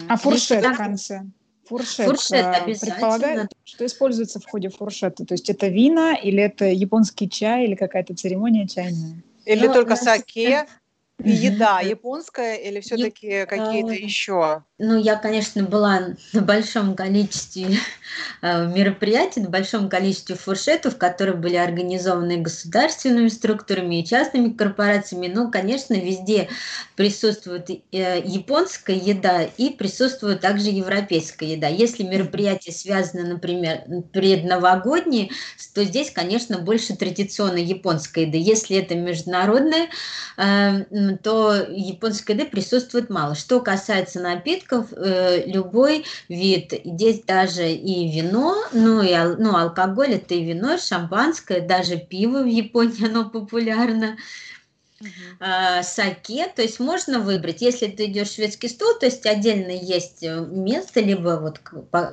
А 0.08 0.16
фуршет 0.16 0.64
в 0.64 0.76
конце? 0.76 1.22
Фуршет, 1.68 2.06
фуршет 2.06 2.46
а, 2.46 2.64
предполагает, 2.64 3.50
что 3.64 3.84
используется 3.84 4.40
в 4.40 4.46
ходе 4.46 4.70
фуршета? 4.70 5.26
То 5.26 5.34
есть 5.34 5.50
это 5.50 5.68
вина 5.68 6.14
или 6.14 6.42
это 6.42 6.64
японский 6.64 7.28
чай 7.28 7.66
или 7.66 7.74
какая-то 7.74 8.14
церемония 8.14 8.66
чайная? 8.66 9.22
Или 9.44 9.66
ну, 9.66 9.74
только 9.74 9.96
саке? 9.96 10.66
Еда 11.24 11.80
японская 11.80 12.56
или 12.56 12.80
все-таки 12.80 13.44
какие-то 13.46 13.92
еще? 13.92 14.62
Ну, 14.80 14.96
я, 14.96 15.16
конечно, 15.16 15.64
была 15.64 16.14
на 16.32 16.40
большом 16.40 16.94
количестве 16.94 17.78
э, 18.42 18.66
мероприятий, 18.68 19.40
на 19.40 19.48
большом 19.48 19.88
количестве 19.88 20.36
фуршетов, 20.36 20.96
которые 20.96 21.36
были 21.36 21.56
организованы 21.56 22.36
государственными 22.36 23.26
структурами 23.26 24.00
и 24.00 24.06
частными 24.06 24.52
корпорациями. 24.52 25.26
Ну, 25.26 25.50
конечно, 25.50 25.94
везде 25.94 26.48
присутствует 26.94 27.68
э, 27.68 28.22
японская 28.24 28.94
еда 28.94 29.42
и 29.42 29.70
присутствует 29.70 30.40
также 30.40 30.70
европейская 30.70 31.54
еда. 31.54 31.66
Если 31.66 32.04
мероприятие 32.04 32.72
связано, 32.72 33.26
например, 33.26 33.80
предновогодние, 34.12 35.30
то 35.74 35.82
здесь, 35.82 36.12
конечно, 36.12 36.58
больше 36.58 36.96
традиционной 36.96 37.64
японской 37.64 38.26
еды. 38.26 38.38
Если 38.38 38.76
это 38.76 38.94
международная, 38.94 39.88
то 41.16 41.54
японской 41.54 42.32
еды 42.32 42.44
присутствует 42.44 43.08
мало. 43.08 43.34
Что 43.34 43.60
касается 43.60 44.20
напитков, 44.20 44.92
э, 44.92 45.44
любой 45.46 46.04
вид. 46.28 46.74
Здесь 46.84 47.22
даже 47.22 47.70
и 47.70 48.10
вино, 48.10 48.56
ну 48.72 49.02
и 49.02 49.16
ну, 49.38 49.56
алкоголь 49.56 50.14
это 50.14 50.34
и 50.34 50.44
вино, 50.44 50.76
шампанское, 50.78 51.60
даже 51.60 51.96
пиво 51.96 52.42
в 52.42 52.46
Японии 52.46 53.06
оно 53.06 53.28
популярно. 53.30 54.16
Uh-huh. 55.00 55.84
саке, 55.84 56.48
то 56.48 56.60
есть 56.60 56.80
можно 56.80 57.20
выбрать, 57.20 57.62
если 57.62 57.86
ты 57.86 58.06
идешь 58.06 58.30
в 58.30 58.34
шведский 58.34 58.68
стол, 58.68 58.98
то 58.98 59.06
есть 59.06 59.24
отдельно 59.26 59.70
есть 59.70 60.24
э, 60.24 60.44
место, 60.44 60.98
либо 60.98 61.38
вот 61.40 61.60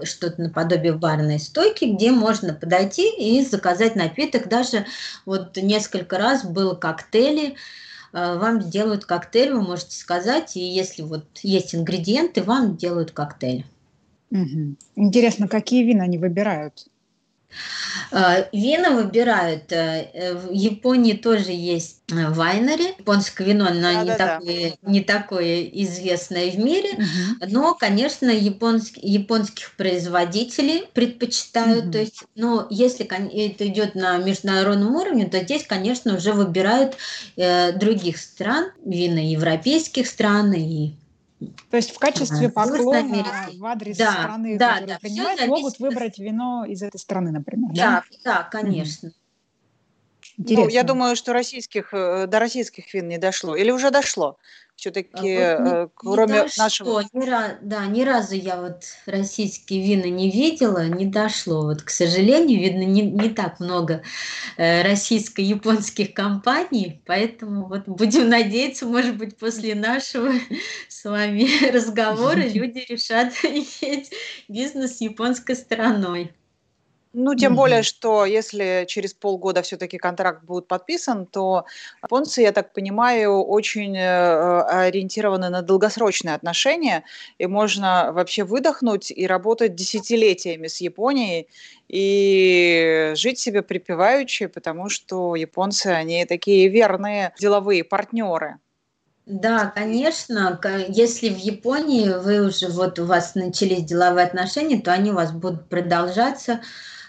что-то 0.05 0.39
наподобие 0.39 0.93
барной 0.93 1.39
стойки, 1.39 1.86
где 1.86 2.12
можно 2.12 2.53
подойти 2.53 3.10
и 3.10 3.43
заказать 3.43 3.95
напиток. 3.95 4.49
Даже 4.49 4.86
вот 5.25 5.58
несколько 5.58 6.19
раз 6.19 6.45
было 6.45 6.75
коктейли, 6.75 7.55
Э, 7.55 7.58
вам 8.13 8.61
сделают 8.61 9.05
коктейль, 9.05 9.53
вы 9.53 9.61
можете 9.61 9.97
сказать, 9.97 10.55
и 10.55 10.59
если 10.59 11.03
вот 11.03 11.25
есть 11.43 11.75
ингредиенты, 11.75 12.43
вам 12.43 12.77
делают 12.77 13.11
коктейль. 13.11 13.65
Угу. 14.31 14.75
Интересно, 14.95 15.47
какие 15.47 15.83
вина 15.83 16.03
они 16.05 16.17
выбирают? 16.17 16.87
Э, 18.11 18.45
вина 18.51 18.91
выбирают. 18.91 19.71
Э, 19.71 20.35
в 20.35 20.51
Японии 20.51 21.13
тоже 21.13 21.51
есть 21.51 22.01
вайнери. 22.07 22.95
Японское 22.99 23.45
вино, 23.45 23.67
оно 23.67 23.81
да, 23.81 24.03
не, 24.03 24.09
да, 24.09 24.15
такое, 24.15 24.73
да. 24.81 24.91
не 24.91 25.01
такое 25.01 25.63
известное 25.63 26.51
в 26.51 26.57
мире, 26.57 26.91
угу. 26.93 27.49
но, 27.49 27.73
конечно, 27.73 28.29
японск, 28.29 28.97
японских 28.97 29.75
производителей 29.75 30.83
предпочитают. 30.93 31.85
Угу. 31.85 31.91
То 31.91 31.97
есть, 31.99 32.23
но 32.35 32.67
если 32.69 33.05
это 33.05 33.67
идет 33.67 33.95
на 33.95 34.17
международном 34.17 34.95
уровне, 34.95 35.25
то 35.25 35.39
здесь, 35.41 35.65
конечно, 35.65 36.15
уже 36.15 36.33
выбирают 36.33 36.97
э, 37.37 37.71
других 37.73 38.17
стран, 38.17 38.71
вина 38.83 39.19
европейских 39.19 40.07
стран 40.07 40.53
и 40.53 40.93
то 41.69 41.77
есть 41.77 41.91
в 41.91 41.99
качестве 41.99 42.49
поклона 42.49 43.25
в 43.58 43.65
адрес 43.65 43.97
да, 43.97 44.12
страны, 44.12 44.58
да, 44.58 44.67
которую 44.67 44.88
да, 44.88 44.99
принимают, 45.01 45.47
могут 45.47 45.79
выбрать 45.79 46.19
вино 46.19 46.65
из 46.65 46.81
этой 46.81 46.99
страны, 46.99 47.31
например. 47.31 47.71
Да, 47.73 48.03
да, 48.23 48.34
да 48.34 48.43
конечно. 48.43 49.12
Ну, 50.38 50.67
я 50.67 50.84
думаю, 50.84 51.15
что 51.15 51.34
российских, 51.34 51.93
э, 51.93 52.27
до 52.27 52.39
российских 52.39 52.93
вин 52.93 53.08
не 53.08 53.17
дошло. 53.17 53.55
Или 53.55 53.71
уже 53.71 53.91
дошло? 53.91 54.38
Все-таки, 54.75 55.09
вот 55.13 55.21
не, 55.23 55.38
э, 55.38 55.88
кроме 55.95 56.33
не 56.33 56.49
нашего... 56.57 57.03
Ни, 57.13 57.25
раз, 57.25 57.53
да, 57.61 57.85
ни 57.85 58.03
разу 58.03 58.35
я 58.35 58.59
вот 58.59 58.83
российские 59.05 59.81
вина 59.81 60.09
не 60.09 60.29
видела, 60.29 60.88
не 60.88 61.05
дошло. 61.05 61.63
Вот, 61.63 61.81
к 61.81 61.89
сожалению, 61.89 62.59
видно, 62.59 62.83
не, 62.83 63.01
не 63.01 63.29
так 63.29 63.59
много 63.59 64.03
э, 64.57 64.83
российско-японских 64.83 66.13
компаний, 66.13 67.01
поэтому 67.05 67.67
вот 67.67 67.88
будем 67.88 68.27
надеяться, 68.29 68.85
может 68.85 69.15
быть, 69.17 69.38
после 69.38 69.75
нашего 69.75 70.33
с 70.89 71.05
вами 71.05 71.71
разговора 71.71 72.41
люди 72.53 72.85
решат 72.89 73.33
иметь 73.43 74.11
бизнес 74.49 74.97
с 74.97 75.01
японской 75.01 75.55
стороной. 75.55 76.33
Ну, 77.17 77.34
тем 77.34 77.54
mm-hmm. 77.54 77.56
более, 77.56 77.84
что 77.84 78.25
если 78.25 78.84
через 78.89 79.13
полгода 79.13 79.62
все-таки 79.62 79.97
контракт 79.97 80.43
будет 80.43 80.67
подписан, 80.67 81.25
то 81.25 81.63
японцы, 82.04 82.41
я 82.41 82.51
так 82.51 82.73
понимаю, 82.73 83.41
очень 83.41 83.95
э, 83.95 84.62
ориентированы 84.63 85.47
на 85.47 85.62
долгосрочные 85.62 86.36
отношения, 86.36 87.06
и 87.38 87.47
можно 87.47 88.12
вообще 88.12 88.43
выдохнуть 88.43 89.12
и 89.12 89.25
работать 89.28 89.75
десятилетиями 89.75 90.67
с 90.67 90.82
Японией 90.82 91.47
и 91.88 93.13
жить 93.15 93.39
себе 93.39 93.62
припеваючи, 93.62 94.47
потому 94.47 94.89
что 94.89 95.38
японцы, 95.38 95.88
они 95.88 96.25
такие 96.25 96.67
верные 96.67 97.34
деловые 97.39 97.86
партнеры. 97.86 98.58
Да, 99.25 99.71
конечно. 99.73 100.60
Если 100.89 101.30
в 101.30 101.38
Японии 101.38 102.10
вы 102.10 102.45
уже 102.45 102.67
вот 102.67 102.99
у 102.99 103.06
вас 103.06 103.36
начались 103.36 103.86
деловые 103.86 104.28
отношения, 104.28 104.82
то 104.82 104.91
они 104.91 105.12
у 105.12 105.15
вас 105.15 105.32
будут 105.32 105.69
продолжаться 105.69 106.60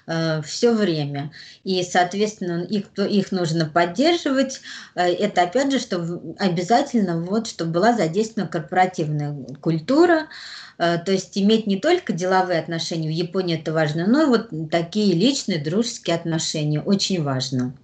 э, 0.07 0.43
все 0.43 0.73
время. 0.73 1.33
И, 1.65 1.83
соответственно, 1.83 2.63
их, 2.63 2.87
их 2.99 3.33
нужно 3.33 3.67
поддерживать. 3.67 4.61
Э, 4.95 5.13
это, 5.13 5.43
опять 5.43 5.73
же, 5.73 5.79
чтобы 5.79 6.35
обязательно, 6.39 7.21
вот, 7.21 7.47
чтобы 7.47 7.73
была 7.73 7.93
задействована 7.93 8.51
корпоративная 8.51 9.35
культура, 9.61 10.27
э, 10.79 10.99
то 10.99 11.13
есть 11.13 11.37
иметь 11.39 11.67
не 11.67 11.81
только 11.81 12.13
деловые 12.13 12.59
отношения, 12.59 13.09
в 13.09 13.13
Японии 13.13 13.59
это 13.59 13.73
важно, 13.73 14.07
но 14.07 14.23
и 14.23 14.27
вот 14.27 14.49
такие 14.71 15.15
личные, 15.15 15.63
дружеские 15.63 16.17
отношения, 16.17 16.81
очень 16.81 17.23
важно. 17.23 17.75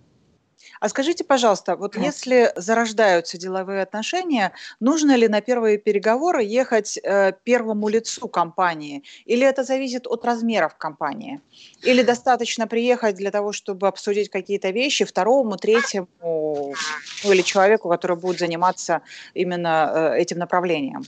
А 0.83 0.88
скажите, 0.88 1.23
пожалуйста, 1.23 1.77
вот 1.77 1.97
если 1.97 2.53
зарождаются 2.57 3.38
деловые 3.38 3.83
отношения, 3.83 4.51
нужно 4.81 5.14
ли 5.14 5.29
на 5.29 5.40
первые 5.40 5.79
переговоры 5.79 6.42
ехать 6.42 6.99
э, 6.99 7.35
первому 7.45 7.88
лицу 7.88 8.27
компании? 8.27 9.05
Или 9.25 9.47
это 9.47 9.62
зависит 9.62 10.09
от 10.09 10.25
размеров 10.25 10.75
компании? 10.77 11.40
Или 11.83 12.03
достаточно 12.03 12.66
приехать 12.66 13.14
для 13.14 13.31
того, 13.31 13.53
чтобы 13.53 13.87
обсудить 13.87 14.29
какие-то 14.29 14.71
вещи 14.71 15.05
второму, 15.05 15.57
третьему 15.57 16.09
ну, 16.21 17.33
или 17.33 17.42
человеку, 17.42 17.88
который 17.88 18.16
будет 18.16 18.40
заниматься 18.40 19.03
именно 19.35 19.92
э, 19.95 20.18
этим 20.18 20.38
направлением? 20.38 21.05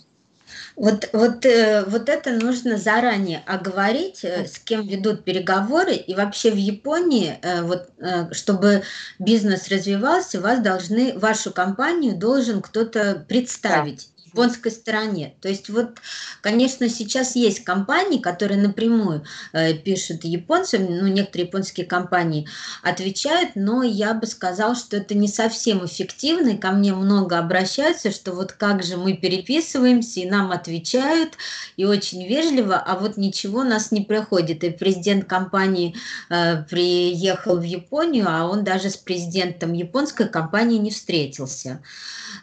Вот, 0.76 1.08
вот, 1.12 1.44
э, 1.46 1.84
вот 1.86 2.08
это 2.08 2.32
нужно 2.32 2.76
заранее 2.76 3.42
оговорить, 3.46 4.24
э, 4.24 4.46
с 4.46 4.58
кем 4.58 4.86
ведут 4.86 5.24
переговоры. 5.24 5.94
И 5.94 6.14
вообще 6.14 6.50
в 6.50 6.56
Японии, 6.56 7.38
э, 7.42 7.62
вот, 7.62 7.90
чтобы 8.32 8.82
бизнес 9.18 9.68
развивался, 9.68 10.40
вас 10.40 10.60
должны, 10.60 11.16
вашу 11.18 11.52
компанию 11.52 12.16
должен 12.16 12.60
кто-то 12.62 13.24
представить 13.28 14.13
японской 14.34 14.70
стороне. 14.70 15.34
То 15.40 15.48
есть 15.48 15.70
вот, 15.70 15.98
конечно, 16.40 16.88
сейчас 16.88 17.36
есть 17.36 17.62
компании, 17.62 18.18
которые 18.18 18.60
напрямую 18.60 19.24
э, 19.52 19.74
пишут 19.74 20.24
японцам, 20.24 20.84
ну, 20.84 21.06
некоторые 21.06 21.46
японские 21.46 21.86
компании 21.86 22.48
отвечают, 22.82 23.50
но 23.54 23.82
я 23.82 24.12
бы 24.12 24.26
сказал, 24.26 24.74
что 24.74 24.96
это 24.96 25.14
не 25.14 25.28
совсем 25.28 25.84
эффективно, 25.86 26.50
и 26.50 26.58
ко 26.58 26.72
мне 26.72 26.92
много 26.92 27.38
обращаются, 27.38 28.10
что 28.10 28.32
вот 28.32 28.52
как 28.52 28.82
же 28.82 28.96
мы 28.96 29.14
переписываемся, 29.14 30.20
и 30.20 30.28
нам 30.28 30.50
отвечают, 30.50 31.34
и 31.76 31.84
очень 31.84 32.26
вежливо, 32.26 32.76
а 32.76 32.96
вот 32.96 33.16
ничего 33.16 33.62
нас 33.62 33.92
не 33.92 34.00
проходит. 34.00 34.64
И 34.64 34.70
президент 34.70 35.26
компании 35.26 35.94
э, 36.28 36.64
приехал 36.64 37.58
в 37.58 37.62
Японию, 37.62 38.26
а 38.28 38.48
он 38.48 38.64
даже 38.64 38.90
с 38.90 38.96
президентом 38.96 39.72
японской 39.72 40.28
компании 40.28 40.78
не 40.78 40.90
встретился. 40.90 41.80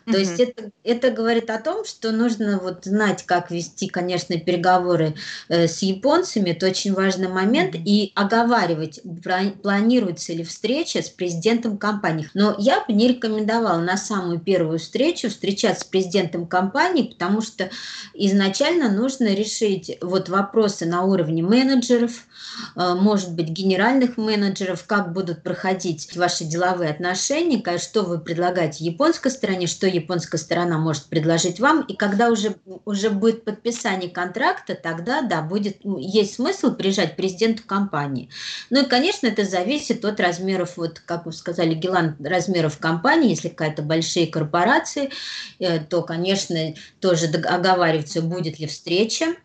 То 0.06 0.12
mm-hmm. 0.12 0.19
есть 0.19 0.39
это, 0.39 0.71
это 0.84 1.12
говорит 1.12 1.49
о 1.49 1.60
том, 1.60 1.81
том, 1.82 1.86
что 1.86 2.12
нужно 2.12 2.60
вот 2.60 2.86
знать, 2.86 3.24
как 3.26 3.52
вести, 3.52 3.88
конечно, 3.88 4.38
переговоры 4.38 5.15
э, 5.50 5.67
с 5.67 5.82
японцами, 5.82 6.52
это 6.52 6.67
очень 6.67 6.94
важный 6.94 7.28
момент, 7.28 7.76
и 7.76 8.12
оговаривать, 8.15 9.02
планируется 9.62 10.34
ли 10.34 10.44
встреча 10.44 11.02
с 11.02 11.10
президентом 11.10 11.78
компании. 11.78 12.30
Но 12.34 12.56
я 12.58 12.84
бы 12.86 12.94
не 12.94 13.08
рекомендовала 13.08 13.80
на 13.80 13.98
самую 13.98 14.39
первую 14.39 14.80
встречу 14.80 15.30
встречаться 15.30 15.82
с 15.82 15.88
президентом 15.88 16.46
компании, 16.46 17.04
потому 17.04 17.41
что 17.41 17.70
изначально 18.13 18.91
нужно 18.91 19.34
решить 19.34 19.98
вот 20.02 20.30
вопросы 20.30 20.86
на 20.86 21.04
уровне 21.04 21.41
менеджеров, 21.41 22.26
э, 22.76 22.94
может 22.94 23.34
быть, 23.34 23.50
генеральных 23.50 24.17
менеджеров, 24.17 24.86
как 24.86 25.13
будут 25.13 25.44
проходить 25.44 26.15
ваши 26.15 26.44
деловые 26.44 26.91
отношения, 26.91 27.62
что 27.78 28.04
вы 28.04 28.20
предлагаете 28.20 28.84
японской 28.84 29.32
стороне, 29.32 29.67
что 29.67 29.88
японская 29.88 30.39
сторона 30.39 30.78
может 30.78 31.06
предложить 31.06 31.60
вам, 31.60 31.71
и 31.80 31.96
когда 31.96 32.30
уже, 32.30 32.56
уже 32.84 33.10
будет 33.10 33.46
подписание 33.46 34.10
контракта, 34.10 34.76
тогда, 34.76 35.22
да, 35.22 35.42
будет, 35.42 35.78
есть 35.84 36.36
смысл 36.36 36.76
приезжать 36.76 37.16
президенту 37.16 37.64
компании. 37.66 38.30
Ну 38.70 38.84
и, 38.84 38.86
конечно, 38.86 39.28
это 39.28 39.46
зависит 39.46 40.04
от 40.04 40.20
размеров, 40.20 40.76
вот, 40.76 41.00
как 41.00 41.26
вы 41.26 41.32
сказали, 41.32 41.74
Гелан, 41.74 42.18
размеров 42.20 42.78
компании, 42.78 43.30
если 43.30 43.50
какая-то 43.50 43.82
большие 43.82 44.28
корпорации, 44.28 45.12
э, 45.60 45.80
то, 45.80 46.02
конечно, 46.02 46.76
тоже 47.00 47.28
оговариваться, 47.28 48.22
будет 48.22 48.60
ли 48.60 48.68
встреча, 48.68 49.36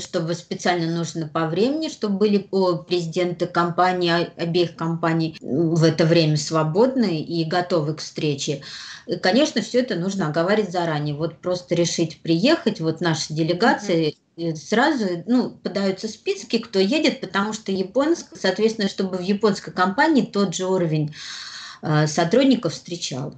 чтобы 0.00 0.34
специально 0.34 0.94
нужно 0.94 1.28
по 1.28 1.46
времени, 1.46 1.88
чтобы 1.88 2.18
были 2.18 2.38
президенты 2.38 3.46
компании, 3.46 4.10
а, 4.10 4.30
обеих 4.36 4.76
компаний 4.76 5.36
в 5.40 5.82
это 5.84 6.04
время 6.04 6.36
свободны 6.36 7.20
и 7.20 7.44
готовы 7.44 7.94
к 7.94 8.00
встрече. 8.00 8.62
И, 9.06 9.16
конечно, 9.16 9.62
все 9.62 9.80
это 9.80 9.96
нужно 9.96 10.28
оговаривать 10.28 10.72
заранее. 10.72 11.14
Вот 11.14 11.38
просто 11.38 11.74
решить 11.74 12.20
приехать, 12.22 12.80
вот 12.80 13.00
наша 13.00 13.32
делегация 13.34 14.12
сразу 14.54 15.22
ну, 15.26 15.50
подаются 15.50 16.08
списки, 16.08 16.58
кто 16.58 16.78
едет, 16.78 17.20
потому 17.20 17.52
что 17.52 17.72
японск, 17.72 18.28
соответственно, 18.34 18.88
чтобы 18.88 19.18
в 19.18 19.22
японской 19.22 19.72
компании 19.72 20.22
тот 20.22 20.54
же 20.54 20.66
уровень 20.66 21.14
э, 21.82 22.06
сотрудников 22.06 22.72
встречал. 22.72 23.34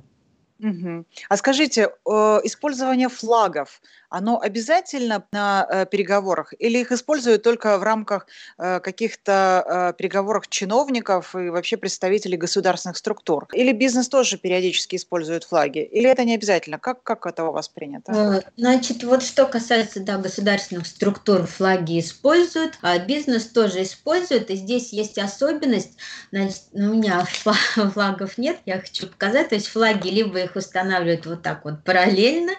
Угу. 0.60 1.04
А 1.28 1.36
скажите, 1.36 1.90
э, 2.06 2.10
использование 2.44 3.08
флагов, 3.08 3.80
оно 4.12 4.38
обязательно 4.40 5.24
на 5.32 5.66
э, 5.68 5.86
переговорах 5.86 6.52
или 6.58 6.78
их 6.78 6.92
используют 6.92 7.42
только 7.42 7.78
в 7.78 7.82
рамках 7.82 8.26
э, 8.58 8.80
каких-то 8.80 9.64
э, 9.66 9.98
переговоров 9.98 10.48
чиновников 10.48 11.34
и 11.34 11.48
вообще 11.48 11.78
представителей 11.78 12.36
государственных 12.36 12.98
структур? 12.98 13.48
Или 13.52 13.72
бизнес 13.72 14.08
тоже 14.08 14.36
периодически 14.36 14.96
использует 14.96 15.44
флаги? 15.44 15.78
Или 15.78 16.10
это 16.10 16.24
не 16.24 16.34
обязательно? 16.34 16.78
Как, 16.78 17.02
как 17.02 17.26
это 17.26 17.44
у 17.44 17.52
вас 17.52 17.68
принято? 17.68 18.44
Значит, 18.56 19.02
вот 19.02 19.22
что 19.22 19.46
касается 19.46 20.00
да, 20.00 20.18
государственных 20.18 20.86
структур, 20.86 21.46
флаги 21.46 22.00
используют, 22.00 22.78
а 22.82 22.98
бизнес 22.98 23.46
тоже 23.46 23.82
использует, 23.82 24.50
и 24.50 24.56
здесь 24.56 24.92
есть 24.92 25.18
особенность, 25.18 25.96
значит, 26.30 26.62
у 26.72 26.80
меня 26.80 27.24
флагов 27.94 28.36
нет, 28.36 28.58
я 28.66 28.78
хочу 28.78 29.06
показать, 29.06 29.48
то 29.48 29.54
есть 29.54 29.68
флаги 29.68 30.08
либо 30.08 30.38
их 30.38 30.54
устанавливают 30.54 31.24
вот 31.24 31.42
так 31.42 31.64
вот 31.64 31.82
параллельно, 31.82 32.52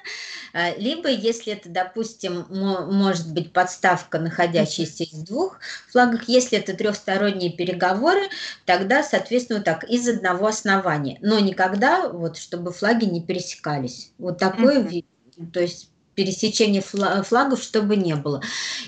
либо, 0.78 1.10
если 1.10 1.43
это, 1.52 1.70
допустим, 1.70 2.46
может 2.50 3.34
быть 3.34 3.54
подставка, 3.54 4.20
находящаяся 4.20 5.04
из 5.04 5.20
двух 5.20 5.60
флагов, 5.92 6.24
если 6.28 6.58
это 6.58 6.74
трехсторонние 6.74 7.52
переговоры, 7.52 8.30
тогда, 8.66 9.04
соответственно, 9.04 9.60
вот 9.60 9.66
так, 9.66 9.84
из 9.84 10.08
одного 10.08 10.48
основания. 10.48 11.18
Но 11.22 11.40
никогда, 11.40 12.10
вот, 12.10 12.38
чтобы 12.38 12.72
флаги 12.72 13.06
не 13.06 13.22
пересекались. 13.22 14.12
Вот 14.18 14.38
такой 14.38 14.78
mm-hmm. 14.78 14.90
вид. 14.90 15.06
То 15.52 15.62
есть 15.62 15.90
пересечения 16.16 16.82
флагов, 16.82 17.62
чтобы 17.62 17.96
не 17.96 18.16
было. 18.16 18.42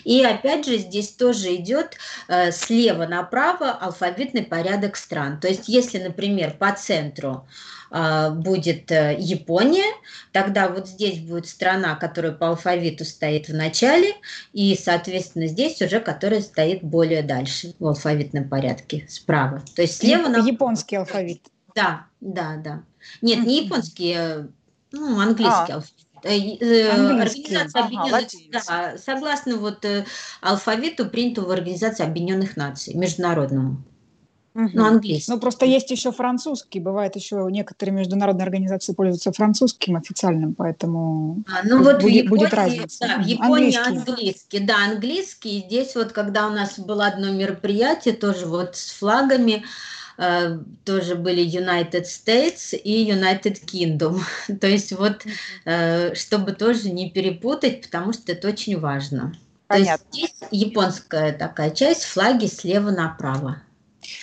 И 0.04 0.24
опять 0.24 0.66
же, 0.66 0.78
здесь 0.78 1.10
тоже 1.10 1.56
идет 1.56 1.98
э, 2.28 2.52
слева 2.52 3.06
направо 3.06 3.72
алфавитный 3.72 4.44
порядок 4.44 4.96
стран. 4.96 5.40
То 5.40 5.48
есть, 5.48 5.68
если, 5.68 6.00
например, 6.00 6.56
по 6.58 6.72
центру 6.74 7.48
а, 7.92 8.30
будет 8.30 8.92
э, 8.92 9.16
Япония, 9.18 9.94
тогда 10.34 10.68
вот 10.68 10.88
здесь 10.88 11.20
будет 11.20 11.48
страна, 11.48 11.96
которая 11.96 12.34
по 12.34 12.50
алфавиту 12.50 13.06
стоит 13.06 13.48
в 13.48 13.54
начале, 13.54 14.16
и, 14.54 14.76
соответственно, 14.76 15.48
здесь 15.48 15.82
уже 15.82 16.00
которая 16.00 16.42
стоит 16.42 16.84
более 16.84 17.24
дальше 17.24 17.74
в 17.80 17.88
алфавитном 17.88 18.50
порядке, 18.50 19.06
справа. 19.10 19.64
То 19.76 19.82
есть 19.82 20.00
слева... 20.00 20.28
На... 20.28 20.38
Японский 20.38 20.98
алфавит. 20.98 21.42
Да, 21.74 22.08
да, 22.20 22.58
да. 22.58 22.84
Нет, 23.22 23.46
не 23.46 23.64
японский, 23.64 24.18
ну, 24.92 25.20
английский 25.20 25.72
а. 25.72 25.76
алфавит. 25.76 26.05
Э, 26.24 26.90
Организация 26.90 27.84
Объединенных 27.84 28.30
ага, 28.52 28.94
да, 28.94 28.98
согласно 28.98 29.58
вот 29.58 29.86
алфавиту, 30.42 31.06
принятого 31.06 31.48
в 31.48 31.52
Организации 31.52 32.06
Объединенных 32.06 32.58
Наций, 32.58 32.94
международному. 32.94 33.84
Угу. 34.56 34.70
Ну, 34.74 34.86
английский. 34.86 35.32
Ну, 35.34 35.40
просто 35.40 35.66
есть 35.66 35.92
еще 35.92 36.14
французский. 36.14 36.80
Бывает 36.80 37.18
еще 37.18 37.46
некоторые 37.52 37.94
международные 37.94 38.46
организации 38.46 38.94
пользуются 38.94 39.34
французским 39.34 39.98
официальным, 39.98 40.56
поэтому 40.56 41.44
а, 41.48 41.68
ну, 41.68 41.84
вот 41.84 42.02
будет, 42.02 42.24
Японии, 42.24 42.28
будет 42.28 42.54
разница. 42.54 43.06
Да, 43.06 43.18
в 43.18 43.26
Японии 43.26 43.76
английский. 43.76 44.10
английский. 44.12 44.60
Да, 44.60 44.76
английский. 44.86 45.64
Здесь 45.68 45.96
вот, 45.96 46.14
когда 46.14 46.48
у 46.48 46.52
нас 46.52 46.80
было 46.80 47.06
одно 47.08 47.34
мероприятие, 47.34 48.14
тоже 48.14 48.46
вот 48.46 48.78
с 48.78 48.94
флагами, 48.94 49.66
э, 50.18 50.58
тоже 50.84 51.16
были 51.16 51.44
United 51.46 52.04
States 52.04 52.76
и 52.76 53.10
United 53.10 53.66
Kingdom. 53.66 54.22
То 54.60 54.68
есть 54.68 54.92
вот, 54.92 55.26
э, 55.66 56.16
чтобы 56.16 56.54
тоже 56.54 56.92
не 56.92 57.10
перепутать, 57.10 57.82
потому 57.82 58.14
что 58.14 58.32
это 58.32 58.48
очень 58.50 58.80
важно. 58.80 59.36
Понятно. 59.68 60.06
То 60.12 60.18
есть 60.18 60.36
здесь 60.40 60.50
японская 60.52 61.34
такая 61.34 61.72
часть, 61.72 62.04
флаги 62.04 62.46
слева 62.48 62.92
направо. 62.92 63.62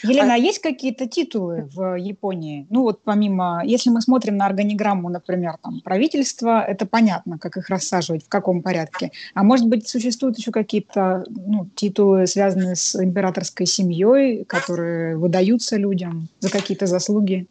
Елена, 0.02 0.32
а, 0.32 0.36
а 0.36 0.38
есть 0.38 0.60
какие-то 0.60 1.06
титулы 1.06 1.68
в 1.72 1.96
Японии? 1.96 2.66
Ну 2.70 2.82
вот 2.82 3.02
помимо, 3.02 3.62
если 3.64 3.90
мы 3.90 4.00
смотрим 4.00 4.36
на 4.36 4.46
органиграмму, 4.46 5.08
например, 5.08 5.56
там 5.62 5.80
правительство, 5.80 6.62
это 6.62 6.86
понятно, 6.86 7.38
как 7.38 7.56
их 7.56 7.68
рассаживать, 7.68 8.24
в 8.24 8.28
каком 8.28 8.62
порядке. 8.62 9.12
А 9.34 9.42
может 9.42 9.66
быть, 9.66 9.88
существуют 9.88 10.38
еще 10.38 10.50
какие-то 10.50 11.24
ну, 11.28 11.68
титулы, 11.74 12.26
связанные 12.26 12.76
с 12.76 12.94
императорской 12.94 13.66
семьей, 13.66 14.44
которые 14.44 15.16
выдаются 15.16 15.76
людям 15.76 16.28
за 16.40 16.50
какие-то 16.50 16.86
заслуги? 16.86 17.48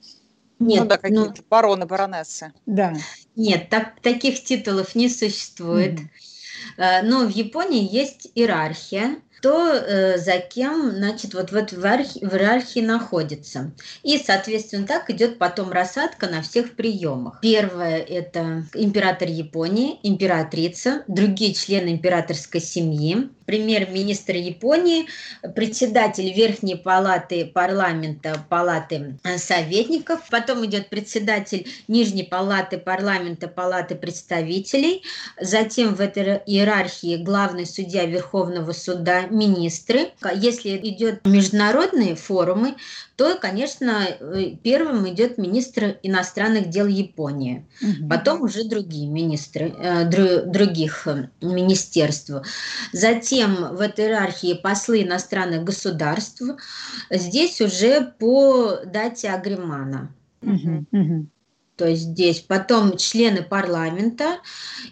Нет, 0.59 0.81
ну 0.81 0.85
да, 0.87 0.97
какие-то 0.97 1.33
ну, 1.37 1.45
бароны, 1.49 1.85
баронессы. 1.85 2.53
Да. 2.65 2.93
Нет, 3.35 3.69
так, 3.69 3.99
таких 4.01 4.43
титулов 4.43 4.93
не 4.95 5.09
существует. 5.09 5.99
Mm-hmm. 6.77 7.01
Но 7.03 7.25
в 7.25 7.29
Японии 7.29 7.87
есть 7.91 8.31
иерархия, 8.35 9.15
кто 9.41 9.73
э, 9.73 10.17
за 10.19 10.37
кем, 10.37 10.91
значит, 10.91 11.33
вот 11.33 11.51
в 11.51 11.55
этой 11.55 11.79
в 11.79 11.83
иерархии 11.83 12.79
находится. 12.79 13.71
И, 14.03 14.19
соответственно, 14.19 14.85
так 14.85 15.09
идет 15.09 15.39
потом 15.39 15.71
рассадка 15.71 16.27
на 16.27 16.43
всех 16.43 16.75
приемах. 16.75 17.39
Первое– 17.41 17.97
это 18.07 18.65
император 18.75 19.29
Японии, 19.29 19.99
императрица, 20.03 21.03
другие 21.07 21.55
члены 21.55 21.89
императорской 21.89 22.61
семьи, 22.61 23.31
премьер-министр 23.45 24.35
Японии, 24.35 25.07
председатель 25.55 26.31
Верхней 26.31 26.75
палаты 26.75 27.45
парламента, 27.45 28.45
палаты 28.47 29.17
э, 29.23 29.37
советников, 29.37 30.21
потом 30.29 30.65
идет 30.65 30.89
председатель 30.89 31.67
Нижней 31.87 32.23
палаты 32.23 32.77
парламента, 32.77 33.47
палаты 33.47 33.95
представителей, 33.95 35.03
затем 35.39 35.95
в 35.95 35.99
этой 35.99 36.41
иерархии 36.45 37.17
главный 37.17 37.65
судья 37.65 38.05
Верховного 38.05 38.71
суда, 38.71 39.23
министры. 39.31 40.11
Если 40.35 40.77
идет 40.77 41.25
международные 41.25 42.15
форумы, 42.15 42.75
то, 43.15 43.37
конечно, 43.37 44.05
э, 44.07 44.55
первым 44.63 45.07
идет 45.09 45.37
министр 45.37 45.97
иностранных 46.03 46.69
дел 46.69 46.87
Японии, 46.87 47.65
угу. 47.81 48.09
потом 48.09 48.41
уже 48.41 48.63
другие 48.63 49.07
министры 49.07 49.73
э, 49.77 50.05
других 50.45 51.07
э, 51.07 51.29
министерств. 51.41 52.31
Затем 52.93 53.75
в 53.75 53.81
этой 53.81 54.05
иерархии 54.05 54.53
послы 54.53 55.03
иностранных 55.03 55.63
государств. 55.63 56.41
Здесь 57.09 57.61
уже 57.61 58.13
по 58.19 58.79
дате 58.85 59.29
Агримана. 59.29 60.13
Угу. 60.41 60.85
Угу 60.91 61.27
то 61.81 61.87
есть 61.87 62.03
здесь, 62.03 62.41
потом 62.41 62.95
члены 62.95 63.41
парламента 63.41 64.37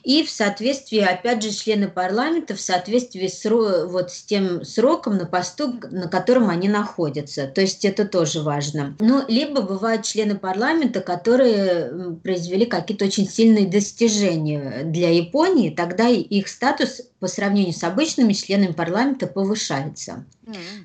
и 0.04 0.24
в 0.24 0.30
соответствии, 0.32 0.98
опять 0.98 1.44
же, 1.44 1.52
члены 1.52 1.88
парламента 1.88 2.56
в 2.56 2.60
соответствии 2.60 3.28
с, 3.28 3.48
вот, 3.48 4.10
с 4.10 4.24
тем 4.24 4.66
сроком 4.66 5.18
на 5.18 5.28
посту, 5.28 5.80
на 5.92 6.08
котором 6.08 6.50
они 6.50 6.68
находятся. 6.68 7.46
То 7.46 7.62
есть 7.62 7.86
это 7.86 8.06
тоже 8.06 8.42
важно. 8.42 8.98
Ну, 9.00 9.24
либо 9.28 9.62
бывают 9.62 10.04
члены 10.04 10.34
парламента, 10.34 11.02
которые 11.02 12.16
произвели 12.24 12.66
какие-то 12.66 13.06
очень 13.06 13.30
сильные 13.30 13.68
достижения 13.68 14.82
для 14.84 15.12
Японии, 15.12 15.70
тогда 15.70 16.08
их 16.08 16.48
статус 16.48 17.04
по 17.20 17.28
сравнению 17.28 17.74
с 17.74 17.84
обычными 17.84 18.34
членами 18.34 18.72
парламента 18.72 19.28
повышается. 19.28 20.26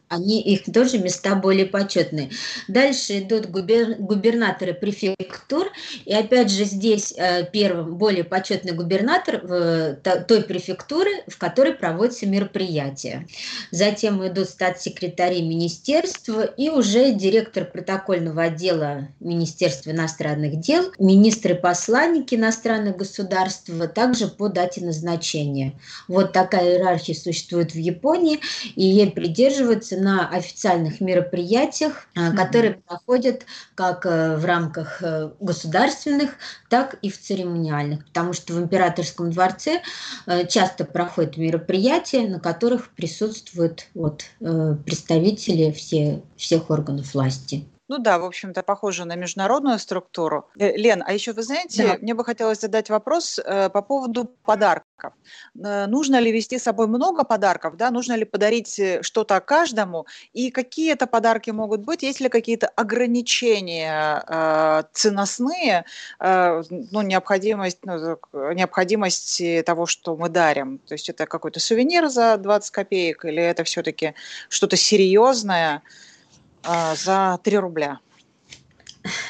Они, 0.09 0.43
их 0.43 0.65
тоже 0.73 0.99
места 0.99 1.35
более 1.35 1.67
почетные. 1.67 2.31
Дальше 2.69 3.21
идут 3.21 3.47
губер, 3.47 3.97
губернаторы 3.99 4.75
префектур. 4.75 5.69
И 6.05 6.13
опять 6.13 6.51
же 6.51 6.65
здесь 6.65 7.15
э, 7.17 7.49
первым 7.51 7.97
более 7.97 8.25
почетный 8.25 8.73
губернатор 8.73 9.41
в, 9.43 9.95
той 10.29 10.43
префектуры, 10.43 11.11
в 11.29 11.39
которой 11.39 11.73
проводятся 11.75 12.27
мероприятия. 12.27 13.27
Затем 13.71 14.27
идут 14.27 14.51
статс-секретари 14.51 15.43
министерства 15.43 16.43
и 16.43 16.69
уже 16.69 17.13
директор 17.13 17.65
протокольного 17.65 18.45
отдела 18.45 19.09
Министерства 19.21 19.91
иностранных 19.91 20.61
дел, 20.61 20.93
министры-посланники 20.99 22.35
иностранных 22.35 22.97
государств, 22.97 23.71
также 23.95 24.29
по 24.29 24.49
дате 24.49 24.85
назначения. 24.85 25.73
Вот 26.09 26.24
такая 26.27 26.73
иерархия 26.73 27.15
существует 27.15 27.73
в 27.73 27.79
Японии, 27.79 28.41
и 28.75 28.85
ей 28.85 29.11
придерживаются 29.11 29.45
поддерживаются 29.45 29.97
на 29.97 30.29
официальных 30.29 31.01
мероприятиях, 31.01 32.07
mm-hmm. 32.15 32.37
которые 32.37 32.75
проходят 32.75 33.47
как 33.75 34.07
э, 34.07 34.37
в 34.37 34.45
рамках 34.45 35.03
э, 35.03 35.31
государственных, 35.41 36.31
так 36.69 36.97
и 37.03 37.11
в 37.11 37.21
церемониальных. 37.21 38.05
Потому 38.07 38.33
что 38.33 38.55
в 38.55 38.61
императорском 38.61 39.31
дворце 39.31 39.83
э, 40.27 40.47
часто 40.47 40.85
проходят 40.85 41.37
мероприятия, 41.37 42.27
на 42.29 42.41
которых 42.41 42.91
присутствуют 42.91 43.87
вот, 43.95 44.25
представители 44.85 45.71
все, 45.73 46.23
всех 46.37 46.71
органов 46.71 47.15
власти. 47.15 47.65
Ну 47.87 47.99
да, 47.99 48.19
в 48.19 48.25
общем-то, 48.25 48.63
похоже 48.63 49.05
на 49.05 49.15
международную 49.15 49.79
структуру. 49.79 50.49
Э, 50.59 50.75
Лен, 50.75 51.05
а 51.07 51.13
еще 51.13 51.33
вы 51.33 51.43
знаете, 51.43 51.87
да. 51.87 51.99
мне 52.01 52.15
бы 52.15 52.25
хотелось 52.25 52.61
задать 52.61 52.89
вопрос 52.89 53.39
э, 53.39 53.69
по 53.69 53.83
поводу 53.83 54.25
подарков. 54.25 55.13
Э, 55.63 55.87
нужно 55.87 56.19
ли 56.19 56.33
вести 56.33 56.59
с 56.59 56.63
собой 56.63 56.87
много 56.87 57.25
подарков, 57.25 57.77
да? 57.77 57.91
Нужно 57.91 58.15
ли 58.15 58.25
подарить 58.25 58.81
что-то 59.03 59.39
каждому? 59.41 60.07
И 60.33 60.51
какие 60.51 60.93
это 60.93 61.07
подарки 61.07 61.51
могут 61.51 61.81
быть? 61.83 62.03
Есть 62.03 62.21
ли 62.21 62.31
какие-то 62.31 62.69
ограничения 62.69 64.25
э, 64.27 64.85
ценностные, 64.95 65.85
э, 66.21 66.63
ну, 66.71 67.03
необходимость, 67.03 67.81
ну, 67.85 68.19
необходимость 68.33 69.43
того, 69.67 69.85
что 69.85 70.17
мы 70.17 70.31
дарим? 70.31 70.79
То 70.79 70.95
есть 70.95 71.11
это 71.11 71.27
какой-то 71.27 71.61
сувенир 71.61 72.09
за 72.09 72.39
20 72.39 72.71
копеек 72.71 73.27
или 73.27 73.43
это 73.43 73.63
все-таки 73.65 74.15
что-то 74.49 74.77
серьезное? 74.77 75.83
А, 76.65 76.95
за 76.95 77.39
3 77.43 77.59
рубля. 77.59 77.99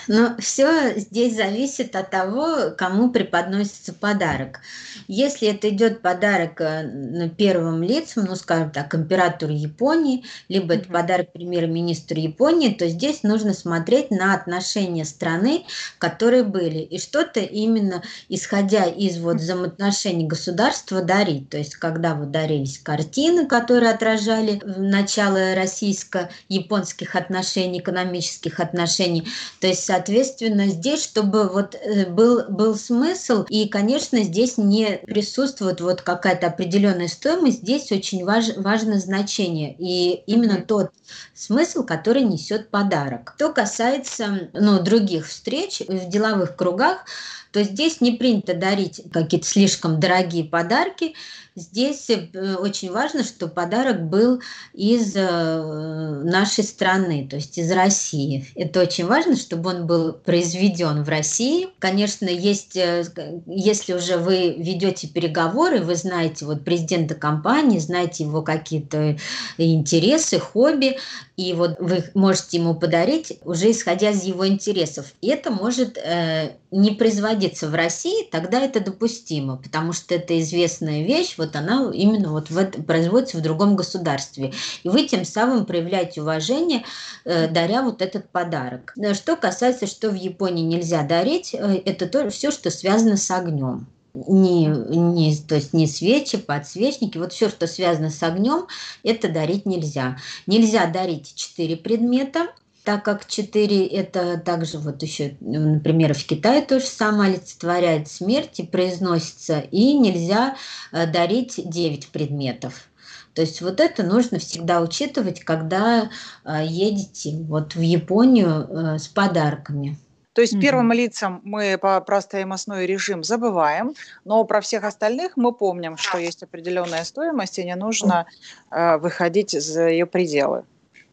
Но 0.06 0.36
все 0.38 0.98
здесь 0.98 1.36
зависит 1.36 1.96
от 1.96 2.10
того, 2.10 2.70
кому 2.76 3.10
преподносится 3.10 3.92
подарок. 3.92 4.60
Если 5.08 5.48
это 5.48 5.68
идет 5.70 6.00
подарок 6.00 6.60
э, 6.60 6.82
на 6.82 7.28
первым 7.28 7.82
лицам, 7.82 8.26
ну, 8.26 8.36
скажем 8.36 8.70
так, 8.70 8.94
императору 8.94 9.52
Японии, 9.52 10.24
либо 10.48 10.74
это 10.74 10.88
подарок 10.88 11.32
премьер-министру 11.32 12.18
Японии, 12.18 12.72
то 12.72 12.88
здесь 12.88 13.22
нужно 13.22 13.52
смотреть 13.52 14.10
на 14.10 14.34
отношения 14.34 15.04
страны, 15.04 15.64
которые 15.98 16.44
были, 16.44 16.78
и 16.78 16.98
что-то 16.98 17.40
именно 17.40 18.02
исходя 18.28 18.84
из 18.84 19.18
вот 19.18 19.36
взаимоотношений 19.36 20.26
государства 20.26 21.02
дарить. 21.02 21.48
То 21.50 21.58
есть, 21.58 21.74
когда 21.76 22.14
вот 22.14 22.30
дарились 22.30 22.78
картины, 22.78 23.46
которые 23.46 23.90
отражали 23.90 24.60
начало 24.64 25.54
российско-японских 25.54 27.16
отношений, 27.16 27.80
экономических 27.80 28.60
отношений, 28.60 29.26
то 29.64 29.68
есть, 29.68 29.86
соответственно, 29.86 30.66
здесь, 30.66 31.02
чтобы 31.02 31.48
вот 31.48 31.74
э, 31.74 32.04
был, 32.04 32.44
был 32.50 32.76
смысл, 32.76 33.46
и, 33.48 33.66
конечно, 33.66 34.22
здесь 34.22 34.58
не 34.58 34.98
присутствует 35.06 35.80
вот 35.80 36.02
какая-то 36.02 36.48
определенная 36.48 37.08
стоимость, 37.08 37.62
здесь 37.62 37.90
очень 37.90 38.26
важ, 38.26 38.58
важно 38.58 39.00
значение, 39.00 39.74
и 39.78 40.22
именно 40.26 40.60
тот 40.60 40.90
смысл, 41.32 41.82
который 41.82 42.24
несет 42.24 42.68
подарок. 42.68 43.32
Что 43.36 43.54
касается 43.54 44.50
ну, 44.52 44.82
других 44.82 45.26
встреч 45.26 45.80
в 45.88 46.10
деловых 46.10 46.56
кругах, 46.56 47.06
то 47.50 47.62
здесь 47.62 48.02
не 48.02 48.12
принято 48.12 48.52
дарить 48.52 49.00
какие-то 49.14 49.46
слишком 49.46 49.98
дорогие 49.98 50.44
подарки, 50.44 51.14
Здесь 51.57 52.11
э, 52.11 52.57
очень 52.57 52.90
важно, 52.90 53.22
что 53.22 53.46
подарок 53.46 54.09
был 54.09 54.42
из 54.72 55.14
э, 55.14 56.22
нашей 56.24 56.64
страны, 56.64 57.28
то 57.30 57.36
есть 57.36 57.57
из 57.59 57.70
России. 57.70 58.48
Это 58.57 58.80
очень 58.80 59.07
важно, 59.07 59.36
чтобы 59.36 59.70
он 59.70 59.86
был 59.86 60.14
произведен 60.14 61.05
в 61.05 61.09
России. 61.09 61.68
Конечно, 61.78 62.26
есть, 62.26 62.76
э, 62.76 63.05
если 63.46 63.92
уже 63.92 64.16
вы 64.16 64.57
ведете 64.59 65.07
переговоры, 65.07 65.80
вы 65.80 65.94
знаете 65.94 66.44
вот 66.44 66.64
президента 66.64 67.14
компании, 67.14 67.78
знаете 67.78 68.24
его 68.24 68.42
какие-то 68.42 69.16
интересы, 69.57 70.40
хобби, 70.40 70.98
и 71.36 71.52
вот 71.52 71.76
вы 71.78 72.05
можете 72.14 72.59
ему 72.59 72.74
подарить 72.74 73.38
уже 73.44 73.70
исходя 73.70 74.11
из 74.11 74.24
его 74.24 74.46
интересов. 74.46 75.07
И 75.20 75.28
это 75.28 75.50
может 75.50 75.98
э, 75.98 76.57
не 76.70 76.92
производиться 76.92 77.68
в 77.68 77.74
России, 77.74 78.28
тогда 78.30 78.61
это 78.61 78.80
допустимо, 78.80 79.57
потому 79.57 79.92
что 79.92 80.14
это 80.14 80.38
известная 80.40 81.05
вещь, 81.05 81.36
вот 81.45 81.57
она 81.57 81.90
именно 81.92 82.30
вот 82.30 82.51
в 82.51 82.59
это, 82.59 82.82
производится 82.82 83.38
в 83.38 83.42
другом 83.42 83.76
государстве. 83.76 84.53
И 84.82 84.88
вы 84.88 85.07
тем 85.07 85.24
самым 85.24 85.66
проявляете 85.66 86.22
уважение, 86.22 86.84
э, 87.24 87.49
даря 87.49 87.82
вот 87.82 88.03
этот 88.03 88.28
подарок. 88.30 88.95
Что 89.14 89.36
касается, 89.36 89.86
что 89.86 90.11
в 90.11 90.14
Японии 90.14 90.62
нельзя 90.62 91.03
дарить, 91.03 91.55
э, 91.55 91.82
это 91.84 92.07
то, 92.07 92.28
все, 92.30 92.51
что 92.51 92.70
связано 92.70 93.16
с 93.16 93.30
огнем 93.30 93.86
не, 94.14 94.66
не, 94.66 95.36
то 95.36 95.57
есть 95.57 95.72
не 95.72 95.86
свечи, 95.86 96.38
подсвечники, 96.38 97.18
вот 97.18 97.32
все, 97.32 97.49
что 97.49 97.66
связано 97.66 98.11
с 98.11 98.22
огнем, 98.22 98.66
это 99.03 99.28
дарить 99.28 99.66
нельзя. 99.66 100.18
Нельзя 100.47 100.86
дарить 100.86 101.34
четыре 101.34 101.76
предмета, 101.76 102.49
так 102.85 103.03
как 103.03 103.26
четыре 103.26 103.87
это 103.87 104.39
также 104.39 104.78
вот 104.78 105.03
еще, 105.03 105.37
например, 105.41 106.14
в 106.14 106.24
Китае 106.24 106.61
то 106.61 106.78
же 106.78 106.87
самое 106.87 107.32
олицетворяет 107.32 108.09
смерть 108.09 108.61
и 108.61 108.66
произносится, 108.66 109.61
и 109.61 109.95
нельзя 109.95 110.57
э, 110.93 111.07
дарить 111.07 111.61
девять 111.64 112.09
предметов. 112.09 112.89
То 113.32 113.41
есть 113.41 113.62
вот 113.62 113.80
это 113.80 114.03
нужно 114.03 114.39
всегда 114.39 114.80
учитывать, 114.80 115.41
когда 115.41 116.11
э, 116.45 116.64
едете 116.66 117.37
вот 117.49 117.74
в 117.74 117.80
Японию 117.80 118.68
э, 118.68 118.99
с 118.99 119.09
подарками. 119.09 119.97
То 120.35 120.43
есть 120.43 120.55
mm-hmm. 120.55 120.61
первым 120.61 120.93
лицам 120.93 121.41
мы 121.45 121.78
по 121.80 122.01
простоимостной 122.01 122.87
режим 122.87 123.24
забываем, 123.24 123.95
но 124.24 124.45
про 124.45 124.61
всех 124.61 124.85
остальных 124.85 125.37
мы 125.37 125.53
помним, 125.53 125.97
что 125.97 126.18
есть 126.18 126.43
определенная 126.43 127.05
стоимость, 127.05 127.59
и 127.59 127.64
не 127.64 127.76
нужно 127.76 128.26
э, 128.70 128.99
выходить 128.99 129.53
за 129.53 129.89
ее 129.89 130.07
пределы. 130.07 130.64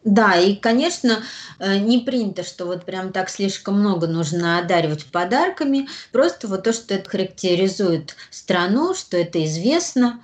Да, 0.04 0.36
и, 0.36 0.56
конечно, 0.56 1.24
э, 1.60 1.78
не 1.78 2.00
принято, 2.00 2.44
что 2.44 2.66
вот 2.66 2.86
прям 2.86 3.12
так 3.12 3.30
слишком 3.30 3.80
много 3.80 4.08
нужно 4.08 4.58
одаривать 4.58 5.06
подарками. 5.06 5.88
Просто 6.12 6.48
вот 6.48 6.64
то, 6.64 6.74
что 6.74 6.96
это 6.96 7.10
характеризует 7.10 8.16
страну, 8.32 8.96
что 8.96 9.18
это 9.18 9.44
известно. 9.46 10.24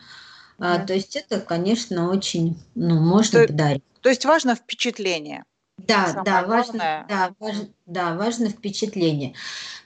Да. 0.58 0.80
То 0.80 0.94
есть 0.96 1.16
это, 1.16 1.40
конечно, 1.40 2.10
очень, 2.10 2.58
ну, 2.74 3.00
можно 3.00 3.42
то, 3.42 3.48
подарить. 3.48 3.84
То 4.02 4.10
есть 4.10 4.26
важно 4.26 4.56
впечатление. 4.56 5.44
Да, 5.78 6.08
Самое 6.08 6.26
да, 6.26 6.44
важно, 6.48 7.06
да, 7.08 7.34
важно, 7.40 7.68
да, 7.88 8.16
важно 8.16 8.50
впечатление. 8.50 9.34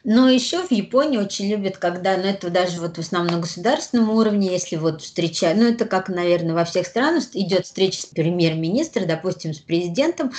Но 0.03 0.27
еще 0.27 0.65
в 0.65 0.71
Японии 0.71 1.19
очень 1.19 1.47
любят, 1.51 1.77
когда, 1.77 2.17
ну 2.17 2.23
это 2.23 2.49
даже 2.49 2.81
вот 2.81 2.97
в 2.97 2.99
основном 2.99 3.35
на 3.35 3.41
государственном 3.41 4.09
уровне, 4.09 4.51
если 4.51 4.75
вот 4.75 5.03
встречают, 5.03 5.59
ну 5.59 5.69
это 5.69 5.85
как, 5.85 6.09
наверное, 6.09 6.55
во 6.55 6.65
всех 6.65 6.87
странах 6.87 7.25
идет 7.33 7.67
встреча 7.67 8.01
с 8.01 8.05
премьер-министром, 8.07 9.05
допустим, 9.05 9.53
с 9.53 9.59
президентом, 9.59 10.31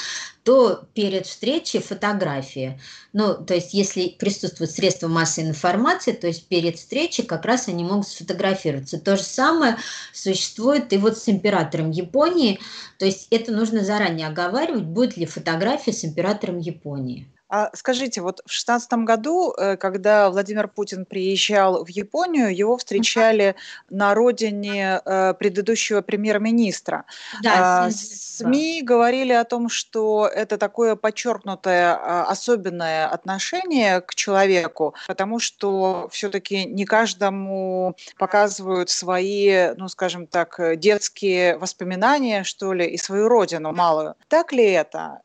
то 0.43 0.83
перед 0.95 1.27
встречей 1.27 1.81
фотография. 1.81 2.81
Ну, 3.13 3.35
то 3.35 3.55
есть, 3.55 3.73
если 3.73 4.09
присутствуют 4.09 4.73
средства 4.73 5.07
массовой 5.07 5.51
информации, 5.51 6.11
то 6.11 6.27
есть 6.27 6.49
перед 6.49 6.77
встречей 6.77 7.23
как 7.23 7.45
раз 7.45 7.69
они 7.69 7.85
могут 7.85 8.09
сфотографироваться. 8.09 8.99
То 8.99 9.17
же 9.17 9.23
самое 9.23 9.77
существует 10.13 10.93
и 10.93 10.99
вот 10.99 11.17
с 11.17 11.29
императором 11.29 11.93
Японии. 11.93 12.59
То 12.99 13.05
есть, 13.05 13.29
это 13.31 13.53
нужно 13.53 13.85
заранее 13.85 14.27
оговаривать, 14.27 14.83
будет 14.83 15.17
ли 15.17 15.27
фотография 15.27 15.93
с 15.93 16.05
императором 16.05 16.59
Японии. 16.59 17.29
А 17.53 17.69
скажите, 17.75 18.23
вот 18.23 18.41
в 18.47 18.51
шестнадцатом 18.51 19.05
году, 19.05 19.53
э, 19.53 19.77
когда 19.77 20.31
Владимир 20.31 20.69
Путин 20.69 21.05
приезжал 21.05 21.85
в 21.85 21.89
Японию, 21.91 22.57
его 22.57 22.79
встречали 22.79 23.57
на 23.91 24.15
родине 24.15 25.03
э, 25.05 25.35
предыдущего 25.35 26.01
премьер-министра. 26.01 27.05
Да, 27.43 27.85
а, 27.85 27.91
СМИ 27.91 28.81
говорили 28.81 29.35
о 29.35 29.45
том, 29.45 29.69
что 29.69 30.27
это 30.35 30.57
такое 30.57 30.97
подчеркнутое 30.97 31.93
а, 31.95 32.25
особенное 32.25 33.07
отношение 33.07 34.01
к 34.01 34.15
человеку, 34.15 34.95
потому 35.07 35.39
что 35.39 36.09
все-таки 36.11 36.65
не 36.65 36.87
каждому 36.87 37.97
показывают 38.17 38.89
свои, 38.89 39.75
ну, 39.77 39.89
скажем 39.89 40.27
так, 40.27 40.59
детские 40.79 41.59
воспоминания, 41.59 42.45
что 42.45 42.73
ли, 42.73 42.87
и 42.87 42.97
свою 42.97 43.29
родину 43.29 43.75
малую. 43.75 44.15
Так 44.29 44.53
ли 44.55 44.65
это? 44.65 45.21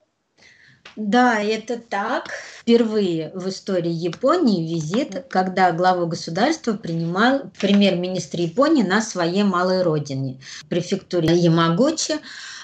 Да, 0.95 1.39
это 1.41 1.77
так. 1.77 2.29
Впервые 2.61 3.31
в 3.33 3.49
истории 3.49 3.91
Японии 3.91 4.73
визит, 4.73 5.25
когда 5.29 5.71
главу 5.71 6.07
государства 6.07 6.73
принимал 6.73 7.51
премьер-министр 7.59 8.41
Японии 8.41 8.83
на 8.83 9.01
своей 9.01 9.43
малой 9.43 9.81
родине, 9.83 10.39
префектуре 10.69 11.35
Ямагучи 11.35 12.15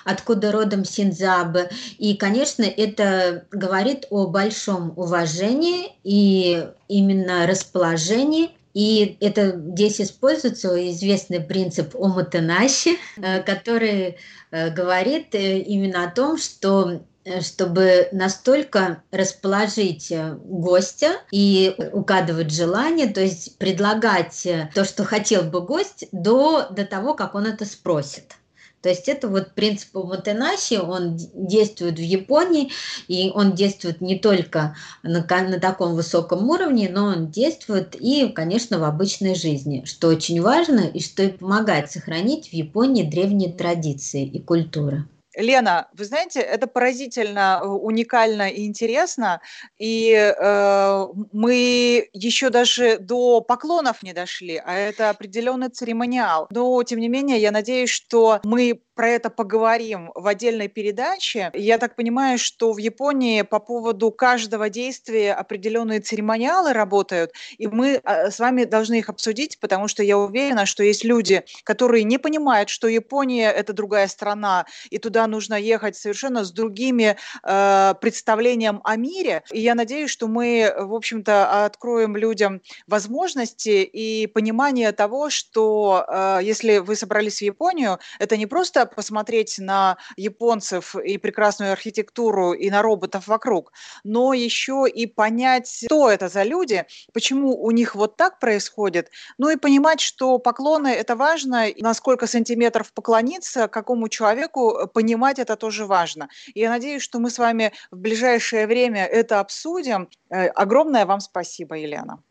откуда 0.06 0.52
родом 0.52 0.84
Синзабе. 0.84 1.70
И, 1.98 2.16
конечно, 2.16 2.64
это 2.64 3.46
говорит 3.52 4.06
о 4.10 4.28
большом 4.28 4.92
уважении 4.98 5.94
и 6.04 6.68
именно 6.90 7.48
расположении 7.48 8.52
и 8.74 9.18
это 9.20 9.52
здесь 9.52 10.02
используется 10.02 10.90
известный 10.90 11.40
принцип 11.40 11.96
оматенаши, 11.96 12.98
э, 13.18 13.44
который 13.44 14.18
э, 14.52 14.72
говорит 14.72 15.36
э, 15.36 15.60
именно 15.60 16.06
о 16.06 16.12
том, 16.12 16.38
что 16.38 17.04
чтобы 17.42 18.10
настолько 18.12 19.04
расположить 19.12 20.12
гостя 20.44 21.18
и 21.32 21.76
угадывать 21.92 22.52
желание, 22.52 23.08
то 23.08 23.22
есть 23.22 23.58
предлагать 23.58 24.48
то, 24.74 24.84
что 24.84 25.04
хотел 25.04 25.44
бы 25.44 25.62
гость, 25.62 26.06
до, 26.12 26.68
до 26.70 26.86
того, 26.86 27.14
как 27.14 27.36
он 27.36 27.46
это 27.46 27.66
спросит. 27.66 28.36
То 28.84 28.90
есть 28.90 29.08
это 29.08 29.30
вот 29.30 29.54
принцип 29.54 29.94
Мотенаши, 29.94 30.78
он 30.78 31.18
действует 31.34 31.98
в 31.98 32.02
Японии, 32.02 32.70
и 33.08 33.32
он 33.34 33.54
действует 33.54 34.02
не 34.02 34.20
только 34.20 34.76
на, 35.04 35.26
на 35.26 35.60
таком 35.62 35.96
высоком 35.96 36.50
уровне, 36.50 36.90
но 36.92 37.06
он 37.06 37.32
действует 37.32 37.96
и, 37.98 38.28
конечно, 38.28 38.80
в 38.80 38.84
обычной 38.84 39.36
жизни, 39.36 39.86
что 39.86 40.10
очень 40.10 40.42
важно 40.42 40.82
и 40.82 41.00
что 41.00 41.24
и 41.24 41.30
помогает 41.30 41.92
сохранить 41.92 42.50
в 42.50 42.54
Японии 42.54 43.10
древние 43.10 43.54
традиции 43.54 44.26
и 44.26 44.42
культуры. 44.42 45.08
Лена, 45.36 45.88
вы 45.94 46.06
знаете, 46.06 46.40
это 46.40 46.68
поразительно, 46.68 47.60
э, 47.62 47.68
уникально 47.68 48.50
и 48.50 48.66
интересно. 48.66 49.42
И 49.78 50.12
э, 50.14 51.08
мы 51.32 52.10
еще 52.14 52.50
даже 52.50 52.98
до 53.00 53.42
поклонов 53.42 54.04
не 54.04 54.14
дошли, 54.14 54.62
а 54.64 54.74
это 54.74 55.10
определенный 55.10 55.70
церемониал. 55.70 56.48
Но, 56.52 56.82
тем 56.84 57.00
не 57.00 57.10
менее, 57.10 57.40
я 57.40 57.52
надеюсь, 57.52 57.90
что 57.90 58.40
мы 58.44 58.82
про 58.96 59.10
это 59.10 59.30
поговорим 59.30 60.12
в 60.16 60.28
отдельной 60.28 60.68
передаче. 60.68 61.50
Я 61.54 61.78
так 61.78 61.96
понимаю, 61.96 62.38
что 62.38 62.74
в 62.74 62.78
Японии 62.78 63.42
по 63.42 63.60
поводу 63.60 64.12
каждого 64.12 64.70
действия 64.70 65.34
определенные 65.34 66.00
церемониалы 66.00 66.74
работают, 66.74 67.32
и 67.58 67.68
мы 67.68 68.00
а, 68.04 68.30
с 68.30 68.40
вами 68.40 68.66
должны 68.66 69.00
их 69.00 69.10
обсудить, 69.10 69.60
потому 69.60 69.88
что 69.88 70.04
я 70.04 70.18
уверена, 70.18 70.66
что 70.66 70.84
есть 70.84 71.04
люди, 71.04 71.44
которые 71.64 72.04
не 72.04 72.18
понимают, 72.18 72.70
что 72.70 72.88
Япония 72.88 73.50
это 73.50 73.74
другая 73.74 74.08
страна, 74.08 74.66
и 74.90 75.00
туда 75.00 75.23
нужно 75.28 75.56
ехать 75.56 75.96
совершенно 75.96 76.44
с 76.44 76.52
другими 76.52 77.18
э, 77.44 77.94
представлением 78.02 78.82
о 78.84 78.96
мире. 78.96 79.44
И 79.52 79.60
я 79.60 79.76
надеюсь, 79.76 80.10
что 80.10 80.28
мы, 80.28 80.74
в 80.78 80.94
общем-то, 80.94 81.66
откроем 81.66 82.16
людям 82.16 82.62
возможности 82.88 83.84
и 83.84 84.28
понимание 84.28 84.92
того, 84.92 85.30
что 85.30 86.06
э, 86.08 86.40
если 86.44 86.78
вы 86.78 86.96
собрались 86.96 87.40
в 87.40 87.42
Японию, 87.42 88.00
это 88.20 88.38
не 88.38 88.46
просто 88.46 88.86
посмотреть 88.86 89.60
на 89.60 89.98
японцев 90.18 90.96
и 90.96 91.18
прекрасную 91.18 91.72
архитектуру 91.72 92.54
и 92.54 92.70
на 92.70 92.82
роботов 92.82 93.28
вокруг, 93.28 93.74
но 94.04 94.34
еще 94.34 94.86
и 94.88 95.06
понять, 95.06 95.84
кто 95.86 96.10
это 96.10 96.30
за 96.30 96.44
люди, 96.44 96.86
почему 97.14 97.62
у 97.62 97.72
них 97.72 97.96
вот 97.96 98.18
так 98.18 98.40
происходит, 98.40 99.10
ну 99.38 99.50
и 99.50 99.56
понимать, 99.56 100.02
что 100.02 100.38
поклоны– 100.38 100.88
это 100.90 101.16
важно, 101.16 101.68
на 101.78 101.94
сколько 101.94 102.28
сантиметров 102.28 102.94
поклониться 102.94 103.68
какому 103.68 104.10
человеку, 104.10 104.88
понимать 104.94 105.13
это 105.40 105.56
тоже 105.56 105.86
важно. 105.86 106.30
И 106.54 106.60
я 106.60 106.70
надеюсь, 106.70 107.04
что 107.04 107.20
мы 107.20 107.30
с 107.30 107.40
вами 107.40 107.72
в 107.92 107.98
ближайшее 107.98 108.68
время 108.68 109.06
это 109.06 109.40
обсудим. 109.40 110.10
Э, 110.30 110.48
огромное 110.48 111.06
вам 111.06 111.20
спасибо, 111.20 111.76
Елена. 111.76 112.24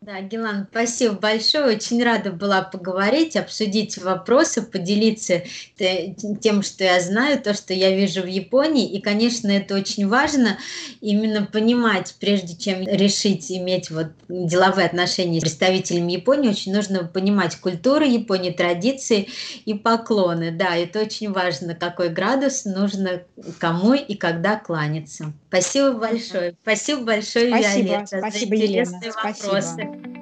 Да, 0.00 0.20
Гелан, 0.20 0.68
спасибо 0.70 1.14
большое. 1.14 1.76
Очень 1.76 2.04
рада 2.04 2.30
была 2.30 2.62
поговорить, 2.62 3.34
обсудить 3.34 3.98
вопросы, 3.98 4.62
поделиться 4.62 5.42
тем, 5.76 6.62
что 6.62 6.84
я 6.84 7.00
знаю, 7.00 7.42
то, 7.42 7.52
что 7.52 7.74
я 7.74 7.90
вижу 7.94 8.22
в 8.22 8.26
Японии. 8.26 8.88
И, 8.92 9.00
конечно, 9.00 9.48
это 9.50 9.74
очень 9.74 10.06
важно 10.06 10.56
именно 11.00 11.44
понимать, 11.46 12.14
прежде 12.20 12.56
чем 12.56 12.86
решить 12.86 13.50
иметь 13.50 13.90
вот 13.90 14.06
деловые 14.28 14.86
отношения 14.86 15.40
с 15.40 15.42
представителями 15.42 16.12
Японии, 16.12 16.50
очень 16.50 16.72
нужно 16.72 17.04
понимать 17.04 17.56
культуру 17.56 18.04
Японии, 18.04 18.50
традиции 18.52 19.28
и 19.64 19.74
поклоны. 19.74 20.52
Да, 20.52 20.76
это 20.76 21.00
очень 21.00 21.32
важно, 21.32 21.74
какой 21.74 22.10
градус 22.10 22.64
нужно 22.64 23.22
кому 23.58 23.94
и 23.94 24.14
когда 24.14 24.60
кланяться. 24.60 25.32
Спасибо 25.48 25.92
большое. 25.94 26.54
Спасибо 26.62 27.02
большое, 27.02 27.48
Спасибо, 27.48 27.88
Виолетта, 27.88 28.18
спасибо, 28.18 28.56
за 28.56 28.62
интересные 28.62 29.08
Елена. 29.08 29.24
вопросы. 29.24 29.72
Спасибо. 29.72 29.87
Thank 29.88 30.06
you. 30.06 30.17